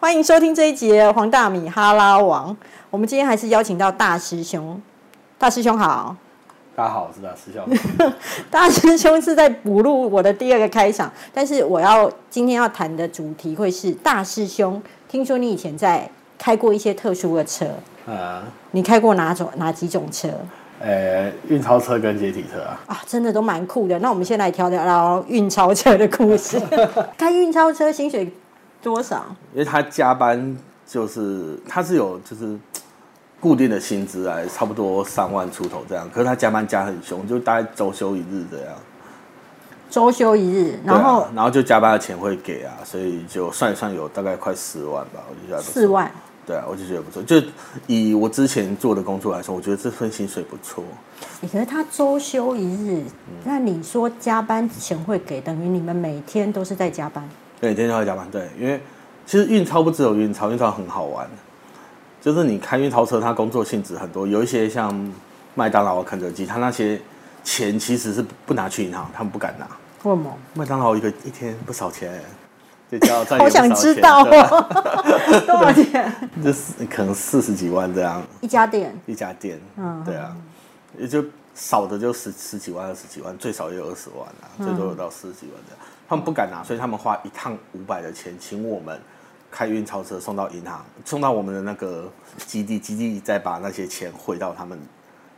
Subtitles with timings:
[0.00, 2.56] 欢迎收听这一集的黄大米哈拉王。
[2.88, 4.80] 我们今天还是邀请到大师兄，
[5.36, 6.16] 大师兄好。
[6.74, 8.10] 大家好，我是大师兄。
[8.50, 14.82] 大师兄是在补录我的第二个开场，但是我要今天要谈的主题会是大师兄。
[15.06, 17.66] 听说你以前在开过一些特殊的车，
[18.06, 20.30] 呃，你开过哪种哪几种车
[20.80, 23.02] 呃，运钞车跟解体车啊，啊？
[23.06, 23.98] 真的都蛮酷的。
[23.98, 26.58] 那我们先来聊聊运钞车的故事。
[27.18, 28.32] 开运钞车薪水
[28.82, 29.24] 多少？
[29.52, 30.56] 因为他加班
[30.86, 32.58] 就是他是有就是
[33.38, 36.08] 固定的薪资啊，差不多三万出头这样。
[36.12, 38.74] 可是他加班加很凶，就大概周休一日这样。
[39.88, 45.86] 周休一日，然后然后就加班的钱会给啊，所以就算一算有大概快四万吧，我就觉得四。
[45.88, 46.10] 万。
[46.46, 47.22] 对啊，我就觉得不错。
[47.22, 47.40] 就
[47.86, 50.82] 以我之前做的工作来说，我觉得这份薪水不错。
[51.42, 53.04] 欸可是他周休一日，
[53.44, 57.28] 那你说加班钱会给，等于你们每天都是在加班。
[57.60, 58.26] 对，天天都在加班。
[58.30, 58.80] 对，因为
[59.26, 61.28] 其实运钞不只有运钞，运钞很好玩。
[62.20, 65.12] 就是你开运钞车，它工作性质很多，有一些像
[65.54, 67.00] 麦当劳、肯德基，它那些
[67.42, 69.66] 钱其实是不拿去银行，他们不敢拿。
[70.02, 70.36] 为什么？
[70.54, 72.22] 麦当劳一个一天不少钱，
[72.90, 74.66] 就加加好想知道哦，
[75.46, 76.12] 多少钱？
[76.44, 79.58] 就是可能四十几万这样一家店一家店。
[79.78, 80.36] 嗯对啊，
[80.98, 81.24] 也就
[81.54, 85.79] 少的就十十几万、二十几万，最少也有二十万啊，嗯最多有到四十几万这样。
[86.10, 89.00] 他们不敢拿，所以他们花一趟五百的钱，请我们
[89.48, 94.76] 开运钞车送到银行，送到我们的那个基地，基地再把那些钱汇到他们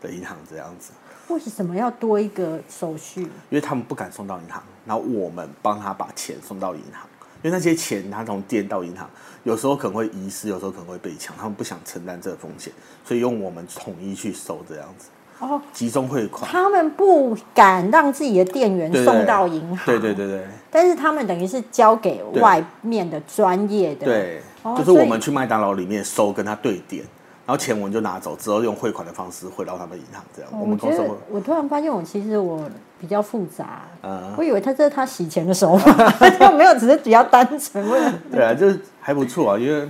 [0.01, 0.93] 的银行这样子。
[1.29, 3.21] 为什么要多一个手续？
[3.21, 7.07] 因为他们不敢送到银行，然后我们帮他把钱送到银行，
[7.43, 9.07] 因为那些钱他从店到银行，
[9.43, 12.73] 有时候可能会遗失，有时候可能会被抢，他们不想承担这个风险，
[13.05, 16.51] 所以用我们统一去收这样子，哦，集中汇款。
[16.51, 27.05] 他们不敢让自己的店员送到银行，对对对对但是他们等于是交给外面的专业的，对，哦就是我们去麦当劳里面收，跟他对点，
[27.45, 32.67] 然后钱我们就拿走，之后用汇款的方式汇到他们银行，这样、哦我们公司会觉得，我突然发现我其实我
[32.99, 36.11] 比较复杂，嗯，我以为他这是他洗钱的手法，
[36.41, 37.85] 就没有，只是比较单纯
[38.31, 39.87] 对啊，就是还不错啊，因为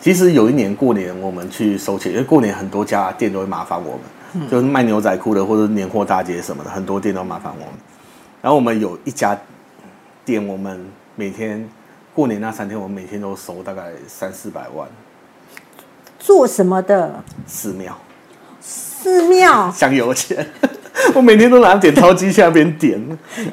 [0.00, 3.98] 其实有一年过年我们去收钱，因为过年很多家店都会麻烦我
[4.32, 7.74] 们，就是卖牛仔裤的或者年货大街什么的，很多店都麻烦我们。
[8.40, 9.36] 然后我们有一家
[10.26, 11.66] 店，我们每天
[12.12, 14.86] 过年那三天，我们每天都收大概三四百万，
[16.18, 17.22] 做什么的？
[17.46, 17.96] 寺庙。
[18.60, 20.44] 寺庙，香油钱，
[21.14, 23.00] 我每天都拿点钞机去那边点。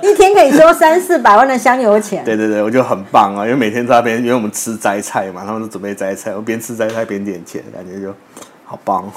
[0.02, 8.12] 一天可以收三四百万的香油钱，对对对，我觉得很棒啊，因为每天在那边，因为我们吃摘菜嘛，他们都准备摘菜，我边吃摘菜边点钱，感觉就
[8.66, 9.12] 好棒。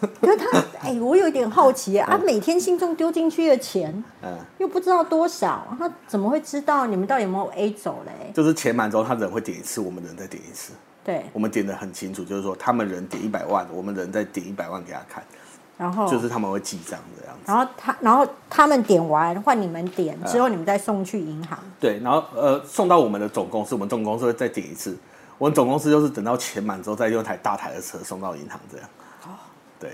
[0.20, 8.32] 可是他，哎、我有一点好奇啊，每天心中丢进去的钱嗯，又不知道多少，他怎么会知道你们到底有没有 A 走嘞？
[8.34, 10.72] 就是钱满之后，他人会点一次，我们人再点一次。
[11.04, 15.22] 对，我们点的很清楚，就是说他们人点一百万，我们人再点一百万给他看，
[15.78, 17.42] 然后就是他们会记账这样子。
[17.46, 21.58] 然后他，然后他们点完换你们点之后，你们再送去银行。
[21.78, 24.96] 对，然后呃送到我们的总公司，我们总公司会再点一次。
[25.38, 28.88] 我们总公司就是等到钱满之后，再用一台大台的车送到银行这样。
[29.76, 29.90] 哦，对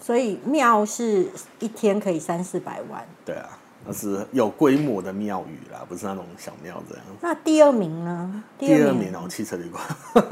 [0.00, 1.28] 所以庙是
[1.58, 3.04] 一天可以三四百万。
[3.24, 3.48] 对啊，
[3.86, 7.04] 那是有规模的庙宇啦，不是那种小庙这样。
[7.20, 8.42] 那第二名呢？
[8.58, 9.82] 第二名哦，汽车旅馆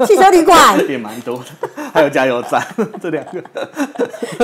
[0.07, 2.65] 汽车旅馆， 也蛮多的，还有加油站
[3.01, 3.41] 这两个，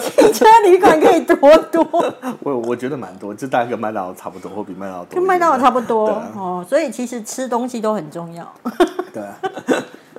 [0.01, 5.16] 汽车旅馆可以多多， 我我觉得蛮多，就大概跟麦当劳差不多，或比麦当劳多。
[5.16, 6.66] 跟麦当劳差不多啊哦。
[6.67, 8.53] 所以其实吃东西都很重要，
[9.13, 9.38] 对啊，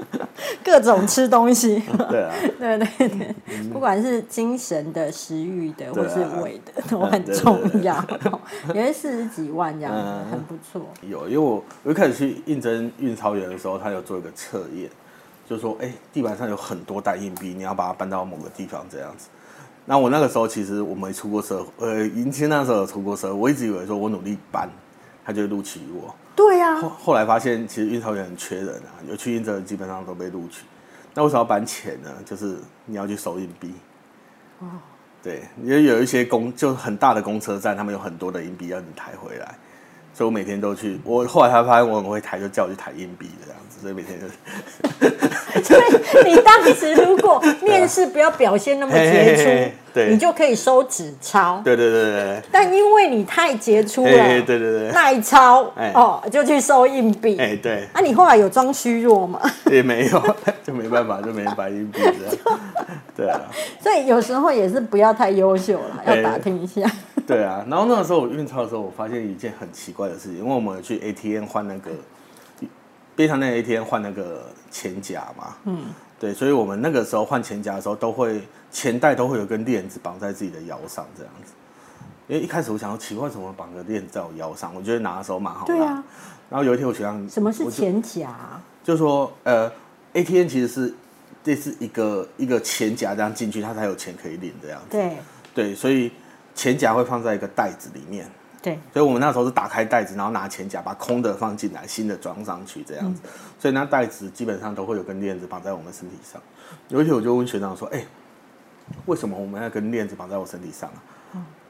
[0.65, 1.83] 各种吃东西。
[2.09, 3.35] 对啊， 对对对，
[3.73, 8.05] 不管是精神的、食欲的，或是胃的，都嗯很重要。
[8.75, 10.83] 也是四十几万这样子，嗯很不错。
[11.03, 14.89] 有，因为我我一开始去应征运钞员的时候，他有做一个测验，
[15.49, 19.29] 就说，哎、地板上有很多袋硬币，你要把它搬到某个地方这样子。
[19.87, 24.67] 那我那个时候其实我没出过社，呃，迎亲那时候有出过社，我一直以为说我努力搬，
[25.25, 26.15] 他就会录取我。
[26.37, 30.65] 对啊后，后来发现，其实运钞员很缺人啊，有去应征的基本上都被录取。
[31.15, 32.11] 那为什么要搬钱呢？
[32.25, 33.73] 就是你要去收硬币。
[34.61, 34.67] 哦。
[35.23, 39.57] 对，因为有一些公就很大的公车站，他们有很多的硬币要你抬回来，
[40.15, 40.99] 所以我每天都去。
[41.05, 44.27] 我后来才发现我很会抬，就叫我去抬硬币这样子，所以每天就
[45.63, 45.77] 所
[46.23, 51.61] 以你当时如果面试不要表现那么杰出，对你就可以收纸钞。
[51.65, 57.37] 对对对对但因为你太杰出了，对对对，耐操哎哦，就去收硬币。
[57.39, 59.41] 哎对，啊，你后来有装虚弱吗？
[59.71, 62.09] 也没有，就没办法，就没人摆硬币这
[62.51, 62.61] 样。
[63.17, 63.41] 对啊，
[63.81, 66.83] 所以有时候也是不要太优秀了，要哎打听一下。
[67.27, 67.65] 对啊。
[67.69, 71.91] 然后那个时候我运钞的时候，我发现一件很奇怪的事情，因为我们去 ATM 换那个
[73.17, 75.87] 边上那 ATM 换那个钱夹嘛，嗯，
[76.19, 81.53] 对，所以我们那个时候换钱夹的时候，都会钱袋都会有根链子绑在自己的腰上这样子。
[82.27, 84.75] 因为一开始我想要奇怪，怎么绑个链子在我腰上？
[84.75, 85.67] 我觉得拿的时候蛮好拿。
[85.67, 86.03] 对啊。
[86.51, 88.35] 然后有一天我学长，什么是钱夹？
[88.83, 89.71] 就说呃
[90.15, 90.95] ，ATM 其实是
[91.43, 94.87] 这是一个一个钱夹这样进去，它才有钱可以领这样子。
[94.91, 95.17] 对。
[95.55, 96.11] 对，所以
[96.55, 98.27] 钱夹会放在一个袋子里面。
[98.63, 98.79] 对。
[98.93, 103.23] 所以我们那时候是打开袋子，然后拿钱夹把空的放进来，新的装上去这样子。
[103.59, 106.41] 所以那袋子基本上都会有根链子绑在我们身体上。
[106.89, 108.05] 有一天我就问学长说：“哎，
[109.07, 111.03] 为什么我们要跟链子绑在我身体上啊？”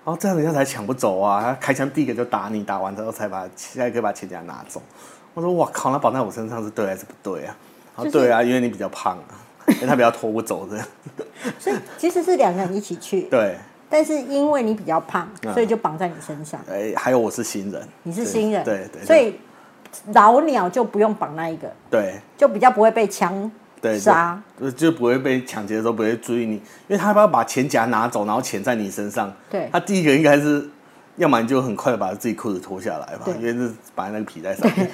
[0.05, 1.41] 然后这样人家才抢不走啊！
[1.41, 4.83] 他开枪第一个就打你，打完之后才把现在可以把钱夹拿走。
[5.33, 5.91] 我说：“哇靠！
[5.91, 7.57] 那绑在我身上是对还是不对啊？”
[7.97, 9.33] 他说：“对啊，因为你比较胖啊，
[9.67, 10.87] 因为他比较拖不走这样。
[11.59, 13.23] ”所以其实是两个人一起去。
[13.23, 13.57] 对。
[13.95, 16.61] 但是因为你比较胖，所以就绑在你身上。
[16.69, 17.81] 哎，还有我是新人。
[18.03, 18.65] 你是新人。
[18.65, 19.05] 对对。
[19.05, 19.39] 所以
[20.13, 21.71] 老鸟就不用绑那一个。
[21.89, 22.17] 对。
[22.37, 23.49] 就比较不会被枪。
[24.01, 24.43] 杀，
[24.77, 29.31] 就不会被抢劫的时候不会注意你，因为他要把钱夹拿走，然后钱在你身上。
[29.49, 30.67] 对，他第一个应该是，
[31.17, 34.91] 要么你就很快的把自己裤子脱下来吧，因为是绑在那个皮带上面，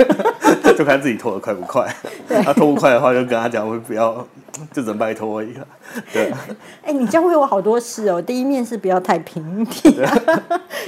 [0.76, 1.94] 就看自己脱的快不快。
[2.42, 4.26] 他脱不快的话，就跟他讲，我不要，
[4.72, 5.66] 就只能拜托一个。
[6.12, 6.32] 对。
[6.82, 8.20] 哎，你教会我好多事哦。
[8.22, 9.94] 第一面是不要太平底，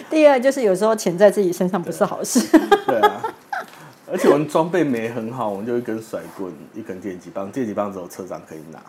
[0.09, 2.41] 第二就是有时候钱在自己身上不是好事。
[2.87, 3.23] 对啊。
[4.11, 8.81] 而且我们装备没很好，我们就一根甩棍，一根电击棒，电击棒只有车长可以拿。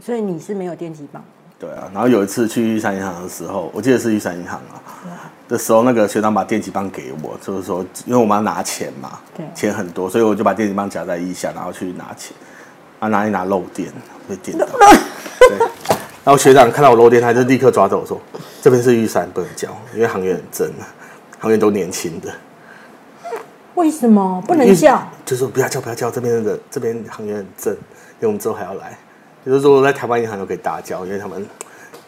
[0.00, 1.22] 所以你是没有电击棒？
[1.62, 1.88] 对啊。
[1.94, 12.36] 然后有一次去玉山银行的时候，我记得是玉山银行啊，的时候那个学长把电击棒给我，就是说因为我们要拿钱嘛，对，钱很多，所以我就把电击棒夹在衣下，然后去拿钱。
[12.98, 13.92] 啊，拿一拿漏电，
[14.28, 14.64] 被电到。
[15.48, 15.58] 对。
[16.22, 18.16] 然后学长看到我漏电，他就立刻抓着我说
[18.62, 20.86] ：“这边是玉山，不能交，因为行员很真啊，
[21.40, 22.32] 行员都年轻的。”
[23.74, 25.02] 为什么不能叫？
[25.26, 26.12] 就是说不要叫，不要叫。
[26.12, 28.96] 这边的这边行业很正，因为我们之后还要来。
[29.44, 31.44] 就是说在台湾银行都可以打交，因为他们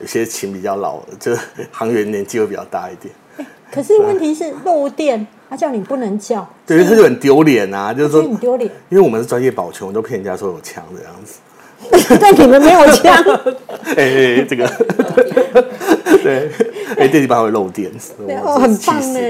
[0.01, 1.41] 有些琴比较老，就是
[1.73, 3.15] 行员年纪会比较大一点。
[3.73, 7.93] 可是问题是漏电，他叫你不能叫，对，他就很丢脸啊。
[7.93, 11.39] 就是说 很丢脸，因为我们是专业保全，我都骗人家说有枪这样子。
[12.21, 13.15] 但你们没有枪。
[13.97, 14.03] 哎
[14.39, 14.67] 哎，这个
[16.23, 16.51] 对，
[16.97, 17.91] 哎，电击棒会漏电，
[18.27, 19.21] 对哦，很棒呢。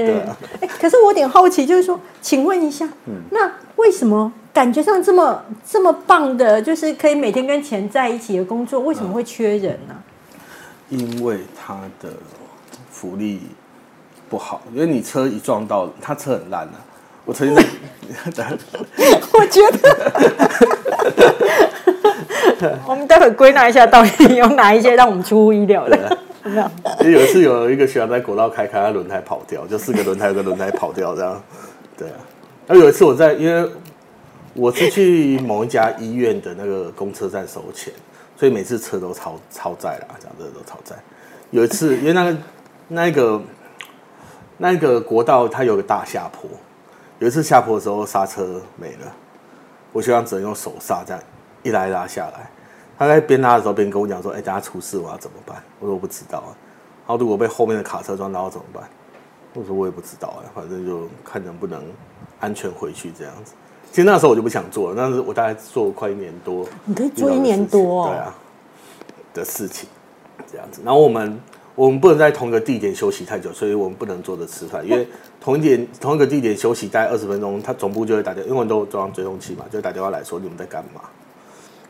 [0.61, 9.95] 哎，可是我有点好奇，就是说，请问一下，嗯那为什么感觉上这么这么棒的，就是可以每天跟钱在一起的工作，为什么会缺人呢？
[10.89, 12.09] 因为他的
[12.91, 13.41] 福利
[14.29, 16.75] 不好，因为你车一撞到，他车很烂啊。
[17.25, 17.65] 我曾经，
[19.33, 20.09] 我觉得。
[22.87, 26.17] 我们待会归纳一下，到底有哪一些让我们出乎意料的？
[27.03, 31.41] 有 有一次有一个学长在国道开开，他轮胎跑掉，就四个轮胎有个轮胎跑掉这样。
[31.97, 32.15] 对啊，
[32.67, 33.69] 然后有一次我在，因为
[34.53, 37.91] 我是去某一家医院的那个公车站收钱，
[38.37, 40.95] 所以每次车都超超载啦，讲真的都超载。
[41.49, 42.37] 有一次，因为那个
[42.87, 43.41] 那个
[44.57, 46.49] 那个国道它有个大下坡，
[47.19, 49.11] 有一次下坡的时候刹车没了，
[49.91, 51.21] 我学长只能用手刹这样。
[51.65, 52.49] 一来拉下来，
[52.97, 56.53] 他在边拉的时候边跟我讲说：“哎，等下出事我要怎么办？”我说：“我不知道啊。”
[57.05, 58.83] 然后如果被后面的卡车撞到怎么办？
[59.53, 61.83] 我说：“我也不知道啊，反正就看能不能
[62.39, 63.53] 安全回去这样子。”
[63.91, 66.67] 其实那时候我就不想做了，但是我大概做快一年多。
[66.83, 68.35] 你可以做一年多，对啊，
[69.33, 69.87] 的事情
[70.51, 70.81] 这样子。
[70.83, 71.39] 然后我们
[71.73, 75.07] 我们不能在同一个地点休息太久，所以我们不能坐着吃饭，因为
[75.39, 81.01] 同一点同一个地点休息大概二十分钟，他总部就会打电话，因为我都装追踪器嘛，就打电话来说你们在干嘛。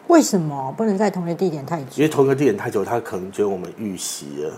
[0.08, 1.88] 为什么不能在同一个地点太久？
[1.96, 4.52] 因为同一个地点太久，他可能觉得我们遇袭了，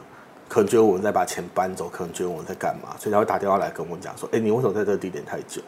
[0.48, 5.62] 可能觉得我们在把钱搬走，可能觉得我们在干嘛，所以他会打电话来跟我们讲说：“哎，你为什么在这个地点太久？”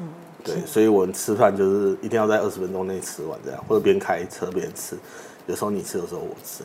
[0.00, 0.08] 嗯，
[0.44, 4.96] 对，所以我们吃饭就是一定要在二十分钟内吃完这样，或者边开车边吃。
[5.46, 6.62] 有时候你吃，有时候我吃。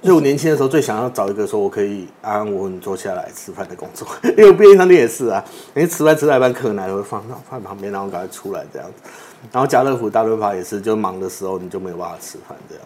[0.00, 5.42] 所以我年轻的时候最想要找一个说我可以安安稳稳坐下来吃饭的工作， 因为我便利商店也是啊，
[5.74, 9.10] 你吃饭吃到一半，客人来了会放到饭旁边，然后赶快出来这样子。
[9.52, 12.84] 然后家乐福、大润发也是，就忙的时候你就没有办法吃饭这样。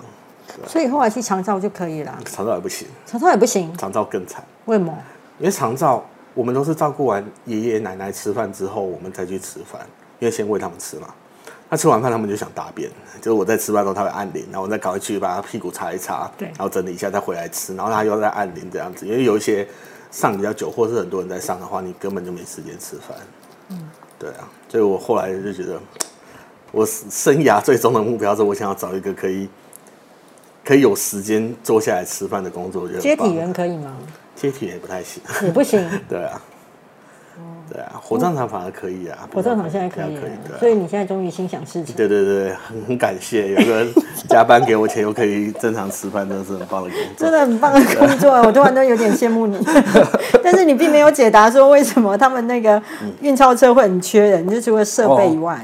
[0.66, 2.18] 所以后来去长照就可以了。
[2.24, 4.42] 长照也不行，长照也不行，长照更惨。
[4.64, 4.96] 为什么？
[5.38, 9.80] 因为长照我们都是照顾完爷爷奶奶吃饭之后，我们再去吃饭，
[10.18, 11.08] 因为先喂他们吃嘛。
[11.70, 19.06] 他吃完饭，他们就想大便，就是我在吃饭的时候他会按铃，然后我再赶快去把他屁股擦一擦，对，然后整理一下再回来吃，然后他又在按铃这样子。
[19.06, 19.68] 因为有一些
[20.10, 23.16] 上比较久，或是很多人在上的话，你根本就没时间吃饭。
[23.68, 25.78] 嗯，对啊，所以我后来就觉得。
[26.72, 29.48] 我 生涯最终的目标是，我想要找一个可以
[30.64, 32.88] 可以有时间坐下来吃饭的工作。
[33.00, 33.96] 接体员可以吗？
[34.34, 35.84] 接体也不太行，也不行。
[36.08, 36.40] 对啊。
[37.70, 41.94] 对啊，火葬场反而可以啊，火葬场现在可以了，所以你现在终于心想事成。
[41.94, 43.86] 对对对，很很感谢有个
[44.26, 49.58] 加班给我钱又可以正常吃饭，真的是很棒的工作，真的很棒的工作，我突然都有点羡慕你。
[50.42, 52.82] 但是你并没有解答说为什么他们那个
[53.20, 55.62] 运钞车会很缺人，就除了设备以外，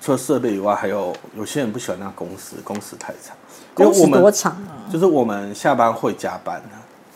[0.00, 3.36] 除了设备以外，还有有些人不喜欢那工时，工时太长。
[3.74, 4.88] 工时多长啊？
[4.92, 6.60] 就是我们下班会加班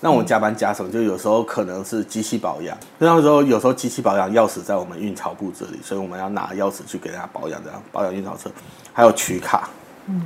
[0.01, 0.93] 那我们加班加什么？
[0.93, 8.51] 就有时候可能是机器保养，那时候有时候机器保养钥匙在我们运钞部这里，所以我们要拿钥匙去给人家保养，这样保养运钞车。
[8.93, 9.71] 还有取卡，
[10.07, 10.23] 嗯，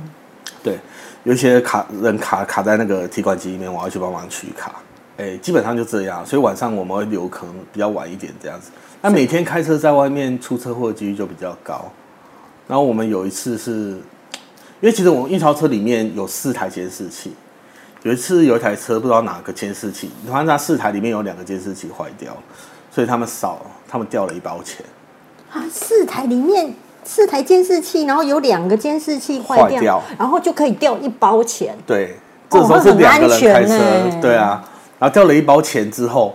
[0.61, 0.77] 对，
[1.23, 4.75] 有一些卡人卡卡在那个提款机里面，我要去帮忙取卡。
[5.17, 8.71] 哎，基本上就这样，所以晚上我们会留可能比较晚一点这样子。
[9.01, 11.89] 那每天开车在外面出车祸的几率就比较高。
[12.69, 13.71] 然后我们有一次是，
[14.79, 17.33] 因为其实我们运钞车里面有四台监视器。
[18.03, 22.31] 有一次有一台车不知道哪个监视器，反正它四台里面有两个监视器坏掉，
[22.89, 23.59] 所以他们少，
[23.89, 24.85] 他们掉了一包钱。
[25.51, 26.73] 啊，四台里面
[27.03, 31.75] 四台监视器，然后有两个监视器坏掉，然后就可以掉一包钱。
[31.85, 32.15] 对，
[32.49, 34.63] 这时候是两个人开车，对啊，
[34.97, 36.33] 然后掉了一包钱之后，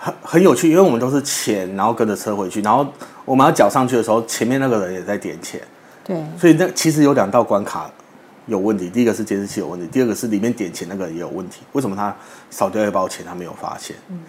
[0.00, 2.84] 很很有趣，因为我们都是钱，然后跟着车回去，然后
[3.28, 5.60] 我们要缴上去的时候，前面那个人也在点钱，
[6.02, 7.90] 对，所以那其实有两道关卡。
[8.46, 11.64] 有问题，第一个是监视器有问题，第二个是里面点钱那个人也有问题。
[11.74, 12.16] 为什么他
[12.48, 13.94] 少掉一包钱，他没有发现？
[14.08, 14.20] 嗯，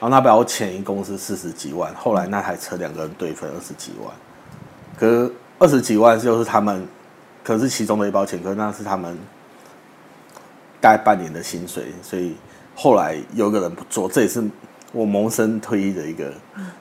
[0.00, 4.12] 后那包钱一共是四十几万，后来那台车两个人对分二十几万，
[4.98, 6.84] 可是二十几万就是他们，
[7.44, 9.16] 可是其中的一包钱，可是那是他们
[10.80, 12.34] 大概半年的薪水，所以
[12.74, 14.42] 后来有个人不做，这也是
[14.94, 16.32] 我萌生退役的一个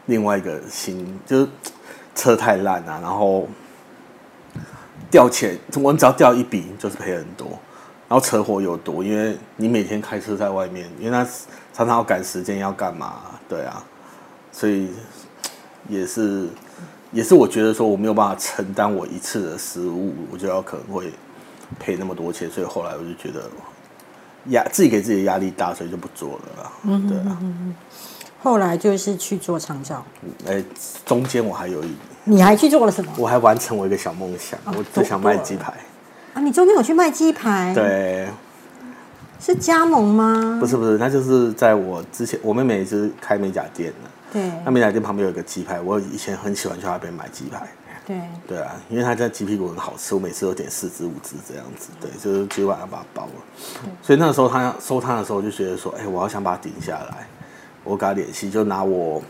[0.05, 1.47] 另外一个心，就是
[2.15, 3.49] 车太烂啊，然后。
[5.11, 7.47] 掉钱，我只要掉一笔就是赔很多，
[8.09, 11.23] 然后车祸又多，因为你每天开车在外面，因为他
[11.71, 13.85] 常常要赶时间要干嘛，对啊，
[14.51, 14.89] 所以
[15.87, 16.47] 也是
[17.11, 21.13] 也是我觉得说我没有办法承担我一次的失误，我就要可能会
[21.79, 23.47] 赔那么多钱，所以后来我就觉得
[24.47, 27.37] 压自己给自己的压力大，所以就不做了啦，对啊。
[28.41, 30.03] 后来就是去做长照，
[30.45, 30.61] 哎，
[31.05, 31.95] 中间我还有一，
[32.25, 33.09] 你还去做了什么？
[33.17, 35.73] 我还完成我一个小梦想，我就想卖鸡排
[36.33, 36.41] 啊！
[36.41, 37.73] 你中间有去卖鸡排？
[37.73, 38.27] 对，
[39.39, 40.57] 是加盟吗？
[40.59, 47.65] 不是不是，那就是在我之前，我妹妹是开美甲店的，对，那美甲店旁边有一个鸡排，我以前很喜欢去那边买鸡排，
[48.05, 57.27] 对对啊，因为他家鸡屁股很好吃，我每次都点四只五只这样子，对，就是今晚要把它包了，所以那个时候他收摊的时候，我就觉得说，哎，我要想把它顶下来。
[57.85, 59.21] 我跟他联系，就拿我，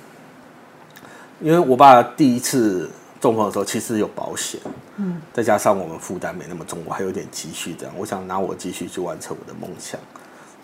[1.40, 2.88] 因为我爸第一次
[3.20, 4.60] 中风的时候，其实有保险，
[4.98, 10.00] 嗯，再加上我们负担没那么重，我还有点积蓄，这样，我想拿我积蓄去完成我的梦想。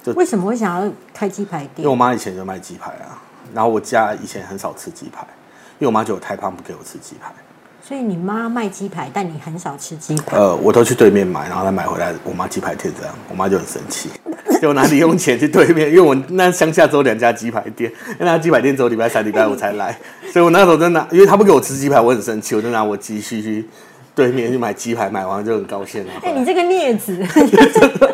[0.04, 1.80] 就为什么会想要开鸡排店？
[1.80, 3.20] 因为我妈以前就卖鸡排啊，
[3.56, 5.24] 然后我家以前很少吃鸡排，
[5.80, 7.34] 因为我妈觉得我太胖，不给我吃鸡排。
[7.90, 10.38] 所以你妈卖鸡排，但你很少吃鸡排。
[10.38, 14.10] 呃，我都去对面买，然后再买回来我妈鸡排店这样，我妈就很生气。
[14.62, 19.98] 就拿零用钱去对面，因为我那乡下只有两家鸡排店，那家鸡排店只有礼拜三、礼拜五才来，
[20.32, 23.68] 所以我那时候就拿，因为他不给我吃鸡排，我很生气，我就拿我积蓄去
[24.14, 26.12] 对面去买鸡排，买完就很高兴了。
[26.22, 27.18] 哎，你这个镊子，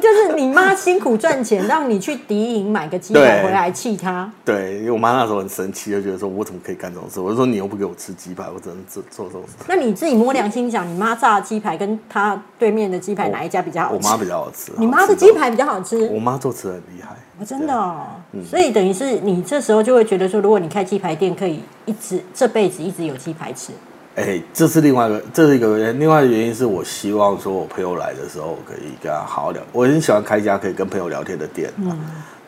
[0.00, 4.30] 就是你妈辛苦赚钱，让你去敌营买个鸡排回来气她。
[4.44, 7.20] 对，因为我妈那时候很生气，就觉得说我怎么可以干这种事？
[7.20, 9.54] 我就说你又不给我吃鸡排，我只能做做这种事。
[9.66, 13.96] 那你自己摸良心讲，你妈炸的鸡排跟她对面的鸡排哪一家比较好吃？
[13.96, 14.72] 我妈比较好吃。
[14.76, 16.08] 你妈的鸡排比较好吃。
[16.08, 17.16] 我妈做吃很厉害。
[17.38, 18.06] 我真的哦。
[18.44, 23.72] 所以等于是你这时候就会觉得说，如果你开鸡排店，可以一直这辈子一直有鸡排吃。
[24.16, 26.00] 哎，这是另外一个，这是一个原因。
[26.00, 29.62] 另外一个原因是我希望说，我朋友来的时候可以跟他好好聊。
[29.72, 31.72] 我很喜欢开一家可以跟朋友聊天的店。
[31.78, 31.98] 嗯，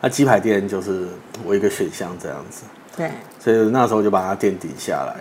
[0.01, 1.07] 那鸡排店就是
[1.45, 2.63] 我一个选项这样子。
[2.95, 5.15] 对，所以那时候就把他店顶下来。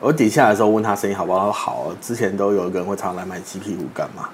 [0.00, 1.92] 我顶下来的时候问他生意好不好，他说好。
[2.00, 4.28] 之前都有一个人会常来买鸡屁股干嘛？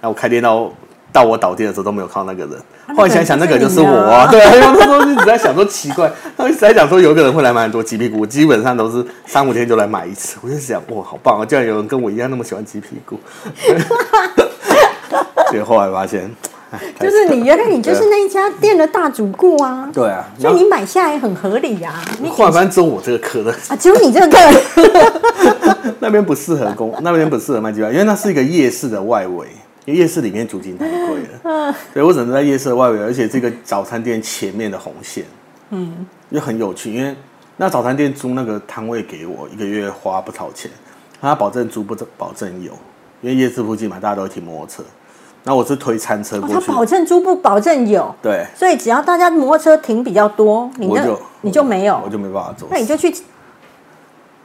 [0.00, 0.70] 那我开店到。
[1.14, 2.60] 到我倒店的时候都没有看到那个人，
[2.96, 13.16] 后来想想那个就是我啊， 对，因为那时候一直在想说奇怪，他一直在讲说有一个人会来买很多鸡屁股，基本上都是三五天就来买一次，我就想哇好棒啊，竟然有人跟我一样那么喜欢鸡屁股，
[15.50, 16.28] 所以后来发现，
[16.98, 21.94] 就是你原来你就是那一家店的大主顾啊，对啊，所以你买下来很合理呀。
[22.28, 23.54] 后来发现只有我这个客人。
[23.68, 24.60] 啊，只有你这个客人，
[26.00, 29.46] 那边不适合工，那边不适合卖鸡排，因为那是一个夜市的外围。
[29.84, 35.24] 因为夜市里面租金太贵了，所以我只能在夜市的外围，而且这个早餐店前面的红线，
[35.70, 36.92] 嗯，就很有趣。
[36.92, 37.14] 因为
[37.56, 40.70] 那早餐店租那个摊位给我一个月花不少钱，
[41.20, 42.72] 他保证租不保证有，
[43.20, 44.82] 因为夜市附近嘛，大家都会停摩托车，
[45.42, 52.00] 那我是推餐车哦，过去，他保证租不保证有，对，所以只要大家摩托车停比较多，你就你就没有。
[52.02, 52.74] 我，就没办法做事。
[52.74, 53.14] 那你就去，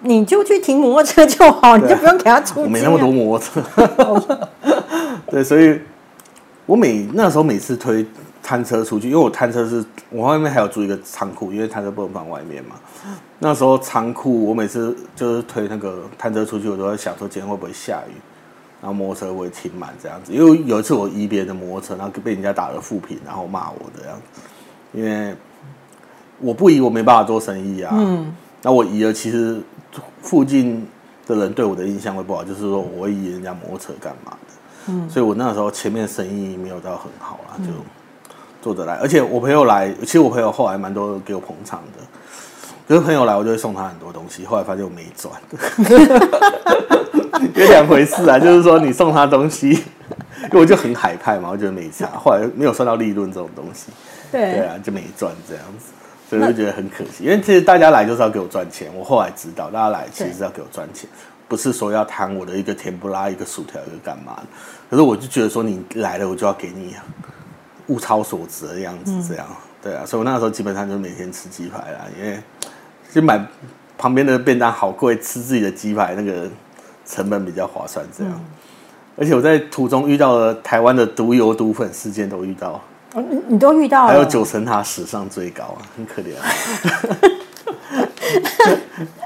[0.02, 2.66] 你就去停摩托车就好，你就不用给他出金、啊。
[2.66, 4.50] 我没那么多摩托车。
[5.30, 5.80] 对，所以
[6.66, 8.06] 我每那时候每次推
[8.42, 12.76] 摊车出去，因为我摊车是我外面还有租一个仓库，因为摊车不能放外面嘛。
[13.40, 18.14] 那时候仓库我每次就是推那个摊车出去，我都在想说今天会不会下雨，
[18.82, 20.34] 然后摩托车会停满这样子。
[20.34, 24.42] 因为有一次我移别人的摩托车，然后被人家打了负评，然后骂我这样子，
[24.94, 25.36] 因为
[26.40, 27.94] 我不移我没办法做生意啊。
[27.96, 29.62] 嗯，那我移了，其实
[30.22, 30.86] 附近
[31.26, 34.49] 的人对我的印象会不好，就是说我会移人家摩托车干嘛的。
[34.90, 37.72] 嗯，所以我那时候前面生意没有到很好啦，就
[38.62, 38.96] 做得来。
[38.96, 42.04] 而且我朋友来，其实我朋友后来蛮多给我捧场的。
[42.88, 44.44] 可是朋友来，我就会送他很多东西。
[44.46, 45.32] 后来发现我没赚，
[47.54, 48.40] 有两回事啊。
[48.40, 52.08] 就是说你送他东西，因为我就很海派嘛，我觉得没差。
[52.08, 53.92] 后来没有算到利润这种东西，
[54.32, 55.92] 对对啊，就没赚这样子，
[56.28, 57.26] 所以我就觉得很可惜。
[57.26, 61.08] 因为其实大家来就是要给我赚钱，我后来知道，大家来其实是要给我赚钱，
[61.50, 64.44] 不是说要贪我的一个甜不拉、一个薯条、一个干嘛的。
[64.90, 66.96] 可是我就觉得说你来了，我就要给你
[67.88, 69.46] 物超所值的样子，这样、
[69.82, 70.06] 对啊。
[70.06, 72.40] 所以我那个时候基本上就每天吃鸡排啦，因为
[73.12, 73.44] 就买
[73.98, 76.48] 旁边的便当好贵，吃自己的鸡排那个
[77.06, 78.40] 成本比较划算，这样。
[79.18, 82.82] 而且我在途中遇到了台湾的毒油毒粉事件，都遇到。
[83.16, 86.46] 哦你你都遇到了，还有九层塔史上最高啊，很可怜、啊。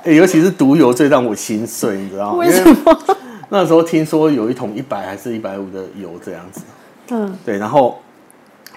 [0.03, 2.37] 欸 尤其是毒油最让我心碎，你知道吗？
[2.37, 3.17] 为什因么？
[3.49, 6.61] 那时候听说有一桶一百还是一百五的油这样子，
[7.09, 7.99] 嗯，对，然后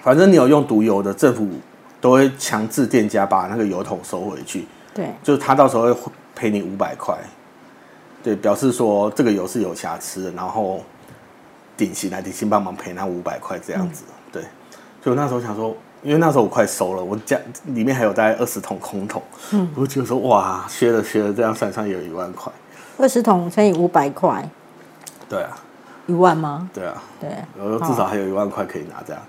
[0.01, 1.47] 反正你有用毒油的，政府
[1.99, 7.17] 都会强制店家把那个油桶收回去，对，就是他到时候会赔你五百块，
[8.23, 10.83] 对，表示说这个油是有瑕疵的，然后
[11.75, 14.43] 顶薪来顶薪帮忙赔那五百块这样子，对，
[15.03, 15.75] 所以我那时候想说，
[16.07, 19.21] 因为那时候我快收了，我家里面还有大概二十桶空桶，
[19.51, 22.49] 嗯，我就觉得说哇，削了削了，这样算上也有一万块，
[22.97, 24.49] 二十桶乘以五百块，
[25.27, 25.57] 对啊，
[26.05, 26.69] 一万吗？
[26.73, 27.29] 对啊，对，
[27.61, 29.21] 我说至少还有一万块可以拿这样。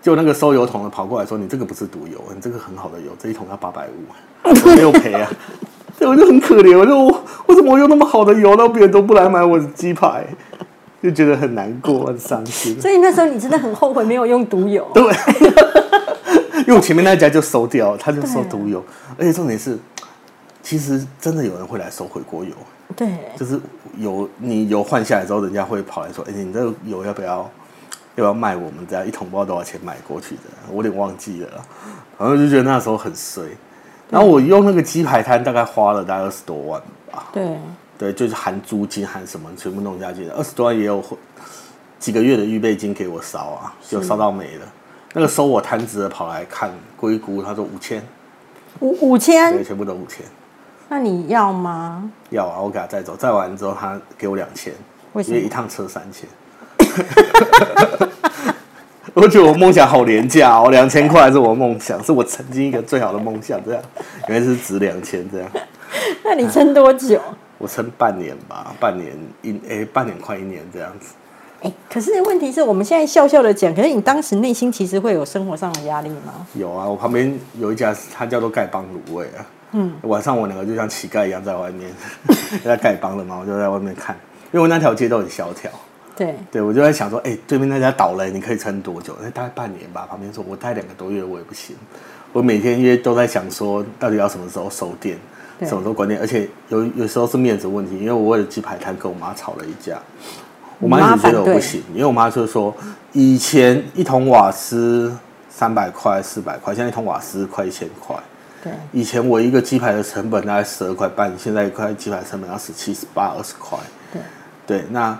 [0.00, 5.30] 就那个收油桶的跑过来说：“你这个不是毒油，你这个很好的油，这一桶要八百五，我没有赔啊。
[5.98, 10.26] ”对，我就很可怜，我就我为什么我用那么好的油，然后别人都不来买我的鸡排，
[11.02, 12.80] 就觉得很难过，很伤心。
[12.80, 14.84] 所以那时候你真的很后悔没有用毒油。
[14.92, 15.04] 对，
[16.62, 18.84] 因为我前面那家就收掉，他就收毒油，
[19.18, 19.78] 而且重点是，
[20.62, 22.52] 其实真的有人会来收回锅油，
[22.96, 23.60] 对，就是
[23.98, 27.48] 油你油换下来之后，人家会跑来说：“哎、你这个油要不要要
[28.16, 31.48] 不要卖我们这样一桶不知道多少钱买过去的？”我有点忘记了。
[31.56, 31.62] 啦，
[32.18, 33.44] 反正就觉得那时候很衰。
[34.10, 37.58] 然后我用那个鸡排摊大概花了大概二十多万吧，对，
[37.96, 41.02] 对，就是含租金含什么全部弄下去的，二十多万也有
[41.98, 44.66] 几个月的预备金给我烧啊，就烧到没了。
[45.12, 48.02] 那个收我摊子的跑来看龟估，他说五千，
[48.80, 50.24] 五五对，千，全部都五千。
[50.88, 52.10] 那你要吗？
[52.30, 54.72] 要啊，我给他载走，载完之后他给我两千，
[55.12, 56.28] 为什么因为一趟车三千。
[59.14, 63.62] 我觉得我梦想好廉价哦，两千块是我的梦想，是我曾经一个最好的梦想。
[63.64, 63.82] 这样，
[64.28, 65.50] 原来是值两千这样。
[66.24, 67.20] 那你撑多久？
[67.58, 71.12] 我撑半年吧，半年一诶、半年快一年这样子。
[71.62, 76.46] 哎、可是问题是我们现在笑笑的讲，可是你当时内心其实会有生活上的压力吗？
[76.54, 79.46] 有啊，我旁边有一家，它叫做丐帮卤味啊。
[79.72, 81.90] 嗯，晚上我两个就像乞丐一样在外面，
[82.64, 84.16] 在丐帮的嘛，我就在外面看，
[84.50, 85.70] 因为那条街都很萧条。
[86.14, 89.16] 对，对，我就在想说，哎、对面那家倒了，你可以撑多久？
[89.22, 90.06] 那大概半年吧。
[90.10, 91.74] 旁边说，我待两个多月我也不行。
[92.32, 95.16] 我每天因为都在想说，到底要什么时候收店，
[95.58, 99.98] 对什么时候关店，而且有有时候是面子问题，因为我为了鸡排摊跟我妈吵了一架。
[100.82, 102.74] 我妈一直觉得我不行，因为我妈就说，
[103.12, 105.16] 以前一桶瓦斯
[105.48, 108.16] 三百块、四百块，现在一桶瓦斯快一千块。
[108.64, 113.78] 对，以前我一个鸡排的成本大概十二块半，现在一块鸡排成本要十七、十八、二十块。
[114.12, 114.22] 对，
[114.66, 115.16] 对，那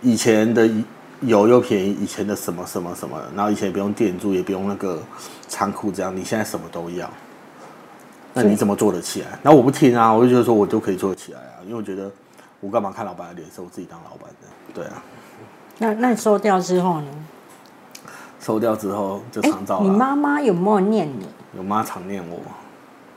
[0.00, 0.68] 以前的
[1.22, 5.02] 油又便宜，以前的什么什么什么，然后以前也不用店租，也不用那个
[5.48, 7.10] 仓库，这样你现在什么都要，
[8.32, 9.26] 那你怎么做得起来？
[9.42, 12.10] 然后我不听啊，我就觉得说我都可以做得起来啊，因为我觉得
[12.64, 14.48] 我干嘛看老板的脸色，我自己当老板的。
[14.72, 15.02] 对啊，
[15.78, 17.06] 那那你收掉之后呢？
[18.40, 19.84] 收掉之后就哎、常照了。
[19.84, 21.26] 你妈妈有没有念你？
[21.56, 22.38] 有妈常念我，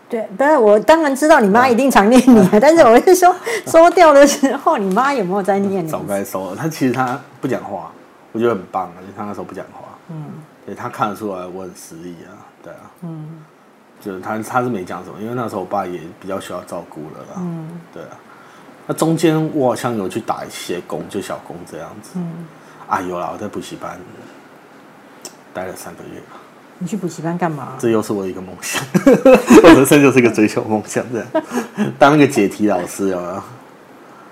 [0.09, 5.87] 对，不是我当然知道你妈一定常念你啊， 但是我是说收掉的时候，你妈有没有在念你？
[5.91, 6.55] 早该收了。
[6.55, 7.91] 他其实他不讲话，
[8.31, 9.85] 我觉得很棒啊，因为他那时候不讲话。
[10.09, 10.25] 嗯，
[10.65, 12.31] 对他看得出来我很失意啊，
[12.63, 12.79] 对啊。
[13.01, 13.43] 嗯，
[13.99, 17.35] 就是他他是没讲什么，因为那时候我爸也比较需要照顾了啦。
[17.37, 18.09] 嗯，对啊。
[18.87, 22.11] 那中间我好像有去打一些工，就小工这样子。
[22.15, 22.45] 嗯。
[22.87, 23.99] 啊，有啦，我在补习班
[25.53, 26.37] 待了三个月吧。
[26.79, 27.73] 你去补习班干嘛？
[27.77, 28.81] 这又是我一个梦想，
[29.63, 31.27] 我人生就是一个追求梦想这样，
[31.99, 33.43] 当那个解题老师有没有？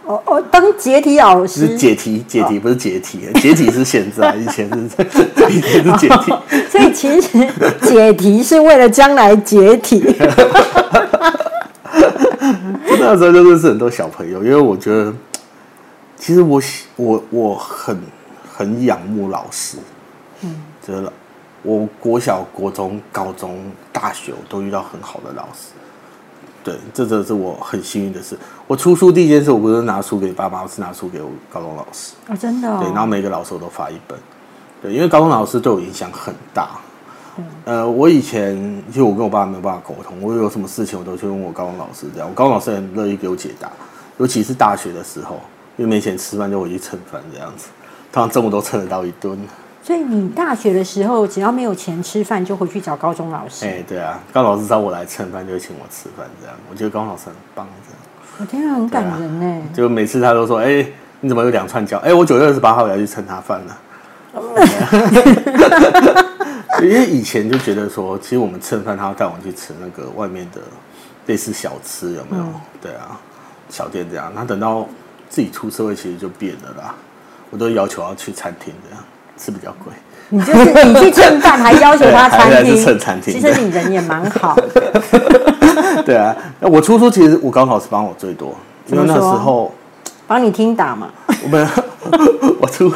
[0.06, 4.86] 哦哦，当解题老是师，解题，解题不是解题，解题是现在，以前是
[5.50, 6.34] 以前是解题。
[6.70, 9.76] 所以其实解题是为了将来解
[13.00, 15.14] 那时候就认识很多小朋友，因为我觉得，
[16.16, 18.00] 其实我喜我我很
[18.56, 19.78] 很仰慕老师，
[20.42, 21.12] 嗯，觉得
[21.64, 25.72] 我国小、国中、高中、大学我都遇到很好的老师，
[26.64, 28.38] 对，这真的是我很幸运的事。
[28.68, 32.80] 我出书第一件事，我不是拿书给爸妈，我是拿书给我高中老师，哦，真的、哦。
[32.82, 34.18] 对，然后每个老师我都发一本，
[34.82, 36.70] 对，因为高中老师对我影响很大。
[37.66, 38.56] 呃，我以前
[38.88, 43.70] 其实我跟我爸没有办法沟通，我有什么事情我都去问我高中老师，这样我高中老师很乐意给我解答，
[44.18, 45.40] 尤其是大学的时候，
[45.78, 47.68] 因为没钱吃饭就回去蹭饭这样子，
[48.12, 49.38] 通常中午都蹭得到一顿。
[49.84, 53.66] 所以你大学的时候，只要没有钱吃饭，就回去找高中老师。
[53.66, 58.00] 哎、对啊，高中老师找我来蹭饭就会请我吃饭这样，我觉得高中老师很棒这样。
[58.40, 59.62] 我天啊，很感人呢。
[59.74, 60.84] 就每次他都说：“哎、
[61.22, 62.00] 你怎么有两串脚？
[62.00, 63.76] 哎、我九月二十八号也要去蹭他饭呢。
[66.84, 70.62] 因为以前就觉得说，其实我们蹭饭，他要带我们去吃那个外面的
[71.28, 72.44] 类似小吃，有没有？
[72.82, 73.20] 对啊，
[73.70, 74.32] 小店这样。
[74.36, 74.88] 那等到
[75.30, 76.96] 自己出社会，其实就变了啦。
[77.52, 79.04] 我都要求要去餐厅这样，
[79.38, 79.94] 吃比较贵。
[80.30, 86.04] 你就是你去蹭饭，还要求他 餐厅，蹭餐厅其实你人也蛮好的。
[86.04, 88.56] 对啊，那我出书其实我高中老师帮我最多，
[88.88, 89.72] 因为那时候
[90.28, 91.10] 帮你听打嘛？
[91.44, 91.68] 我们
[92.60, 92.92] 我出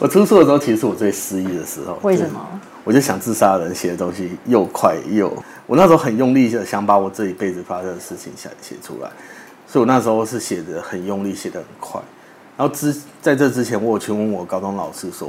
[0.00, 1.98] 我出书的时候，其实是我最失意的时候。
[2.02, 2.40] 为什么？
[2.84, 5.30] 我就想自杀的人写的东西又快又，
[5.66, 9.10] 我那时候很用力的想把我这一辈子发生的事情写写出来，
[9.66, 12.00] 所以我那时候是写的很用力，写的很快。
[12.56, 15.28] 然后之在这之前，我有去问我高中老师说，